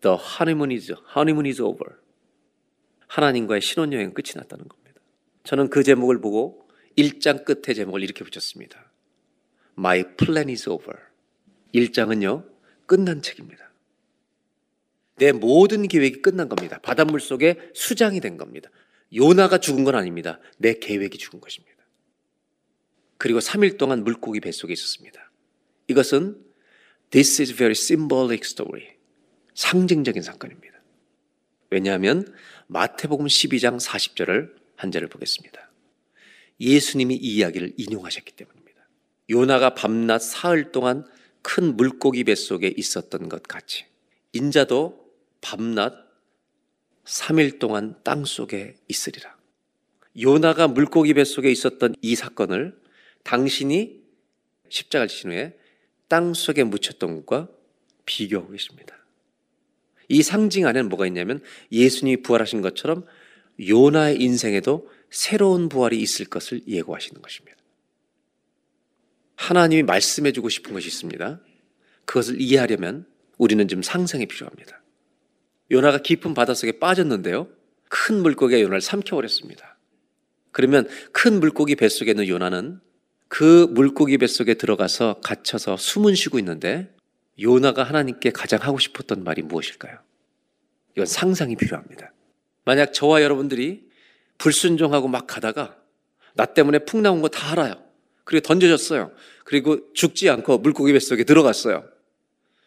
[0.00, 1.96] The honeymoon is, honeymoon is over.
[3.08, 5.00] 하나님과의 신혼여행 끝이 났다는 겁니다.
[5.44, 8.90] 저는 그 제목을 보고 1장 끝에 제목을 이렇게 붙였습니다.
[9.76, 10.98] My plan is over.
[11.74, 12.46] 1장은요,
[12.86, 13.72] 끝난 책입니다.
[15.16, 16.78] 내 모든 계획이 끝난 겁니다.
[16.82, 18.70] 바닷물 속에 수장이 된 겁니다.
[19.14, 20.40] 요나가 죽은 건 아닙니다.
[20.58, 21.72] 내 계획이 죽은 것입니다.
[23.18, 25.30] 그리고 3일 동안 물고기 뱃속에 있었습니다.
[25.86, 26.41] 이것은
[27.12, 28.96] This is very symbolic story.
[29.54, 30.80] 상징적인 사건입니다.
[31.68, 32.34] 왜냐하면
[32.68, 35.70] 마태복음 12장 40절을 한 절을 보겠습니다.
[36.58, 38.88] 예수님이 이 이야기를 인용하셨기 때문입니다.
[39.28, 41.04] 요나가 밤낮 사흘 동안
[41.42, 43.84] 큰 물고기 뱃속에 있었던 것 같이
[44.32, 44.98] 인자도
[45.42, 45.92] 밤낮
[47.04, 49.36] 3일 동안 땅 속에 있으리라.
[50.18, 52.80] 요나가 물고기 뱃속에 있었던 이 사건을
[53.22, 54.00] 당신이
[54.70, 55.58] 십자가를 지신 후에
[56.12, 57.48] 땅 속에 묻혔던 것과
[58.04, 58.94] 비교하고 계십니다.
[60.10, 61.40] 이 상징 안에는 뭐가 있냐면
[61.72, 63.06] 예수님이 부활하신 것처럼
[63.58, 67.56] 요나의 인생에도 새로운 부활이 있을 것을 예고하시는 것입니다.
[69.36, 71.40] 하나님이 말씀해 주고 싶은 것이 있습니다.
[72.04, 73.06] 그것을 이해하려면
[73.38, 74.82] 우리는 좀 상상이 필요합니다.
[75.70, 77.48] 요나가 깊은 바닷속에 빠졌는데요.
[77.88, 79.78] 큰 물고기가 요나를 삼켜버렸습니다.
[80.50, 82.82] 그러면 큰 물고기 뱃속에 있는 요나는
[83.32, 86.94] 그 물고기 뱃속에 들어가서 갇혀서 숨은 쉬고 있는데
[87.40, 89.98] 요나가 하나님께 가장 하고 싶었던 말이 무엇일까요?
[90.94, 92.12] 이건 상상이 필요합니다.
[92.66, 93.88] 만약 저와 여러분들이
[94.36, 95.78] 불순종하고 막 가다가
[96.34, 97.82] 나 때문에 풍 나온 거 다 알아요.
[98.24, 99.12] 그리고 던져졌어요.
[99.44, 101.88] 그리고 죽지 않고 물고기 뱃속에 들어갔어요.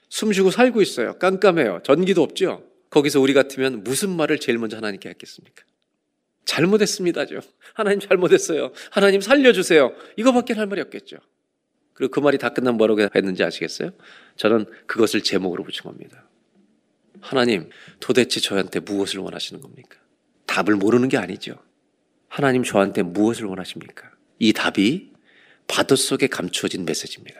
[0.09, 1.19] 숨 쉬고 살고 있어요.
[1.19, 1.81] 깜깜해요.
[1.83, 2.63] 전기도 없죠.
[2.89, 5.63] 거기서 우리 같으면 무슨 말을 제일 먼저 하나님께 했겠습니까?
[6.45, 7.41] 잘못했습니다죠.
[7.73, 8.71] 하나님 잘못했어요.
[8.91, 9.93] 하나님 살려주세요.
[10.15, 11.17] 이거밖에 할 말이 없겠죠.
[11.93, 13.91] 그리고 그 말이 다 끝나면 뭐라고 했는지 아시겠어요?
[14.35, 16.27] 저는 그것을 제목으로 붙인 겁니다.
[17.21, 17.69] 하나님,
[17.99, 19.97] 도대체 저한테 무엇을 원하시는 겁니까?
[20.45, 21.57] 답을 모르는 게 아니죠.
[22.27, 24.11] 하나님 저한테 무엇을 원하십니까?
[24.39, 25.13] 이 답이
[25.67, 27.39] 바닷 속에 감추어진 메시지입니다.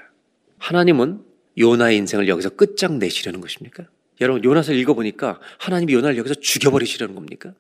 [0.58, 1.24] 하나님은
[1.58, 3.88] 요나의 인생을 여기서 끝장내시려는 것입니까?
[4.22, 7.54] 여러분, 요나서 읽어보니까 하나님이 요나를 여기서 죽여버리시려는 겁니까?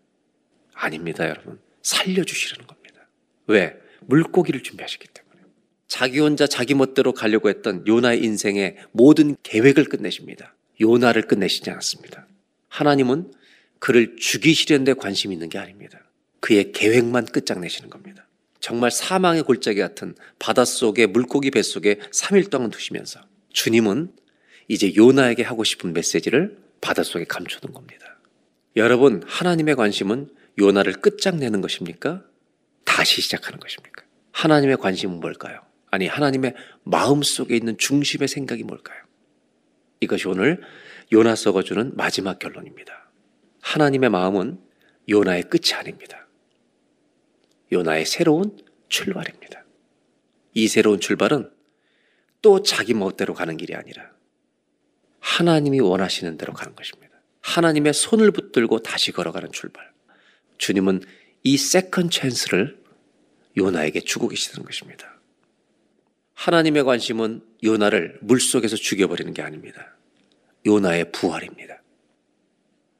[0.76, 1.59] 아닙니다, 여러분.
[1.82, 3.07] 살려주시려는 겁니다.
[3.47, 3.78] 왜?
[4.01, 5.41] 물고기를 준비하셨기 때문에.
[5.88, 10.55] 자기 혼자 자기 멋대로 가려고 했던 요나의 인생의 모든 계획을 끝내십니다.
[10.82, 12.28] 요나를 끝내시지 않았습니다.
[12.67, 13.32] 하나님은
[13.79, 15.99] 그를 죽이시려는 데 관심이 있는 게 아닙니다.
[16.41, 18.28] 그의 계획만 끝장내시는 겁니다.
[18.59, 23.21] 정말 사망의 골짜기 같은 바닷속에 물고기 뱃속에 3일 동안 두시면서
[23.54, 24.12] 주님은
[24.67, 28.20] 이제 요나에게 하고 싶은 메시지를 바닷속에 감춰둔 겁니다.
[28.75, 32.23] 여러분, 하나님의 관심은 요나를 끝장내는 것입니까?
[32.83, 34.03] 다시 시작하는 것입니까?
[34.32, 35.61] 하나님의 관심은 뭘까요?
[35.91, 39.01] 아니, 하나님의 마음 속에 있는 중심의 생각이 뭘까요?
[40.01, 40.61] 이것이 오늘
[41.11, 43.09] 요나서가 주는 마지막 결론입니다.
[43.61, 44.59] 하나님의 마음은
[45.09, 46.27] 요나의 끝이 아닙니다.
[47.71, 48.57] 요나의 새로운
[48.89, 49.65] 출발입니다.
[50.53, 51.49] 이 새로운 출발은
[52.41, 54.11] 또 자기 멋대로 가는 길이 아니라
[55.19, 57.15] 하나님이 원하시는 대로 가는 것입니다.
[57.41, 59.95] 하나님의 손을 붙들고 다시 걸어가는 출발.
[60.57, 61.01] 주님은
[61.43, 62.78] 이 second chance를
[63.57, 65.19] 요나에게 주고 계시는 것입니다.
[66.33, 69.95] 하나님의 관심은 요나를 물속에서 죽여버리는 게 아닙니다.
[70.65, 71.82] 요나의 부활입니다.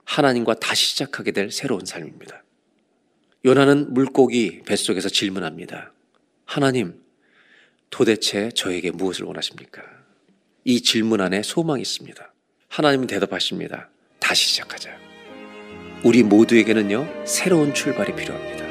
[0.06, 2.44] 하나님과 다시 시작하게 될 새로운 삶입니다.
[3.44, 5.92] 요나는 물고기 뱃속에서 질문합니다.
[6.46, 7.02] 하나님,
[7.90, 9.84] 도대체 저에게 무엇을 원하십니까?
[10.64, 12.34] 이 질문 안에 소망이 있습니다.
[12.70, 13.90] 하나님은 대답하십니다.
[14.20, 15.05] 다시 시작하자.
[16.06, 18.64] 우리 모두에게는요, 새로운 출발이 필요합니다.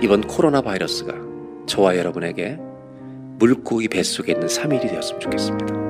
[0.00, 1.12] 이번 코로나 바이러스가
[1.66, 2.56] 저와 여러분에게
[3.40, 5.89] 물고기 뱃속에 있는 3일이 되었으면 좋겠습니다.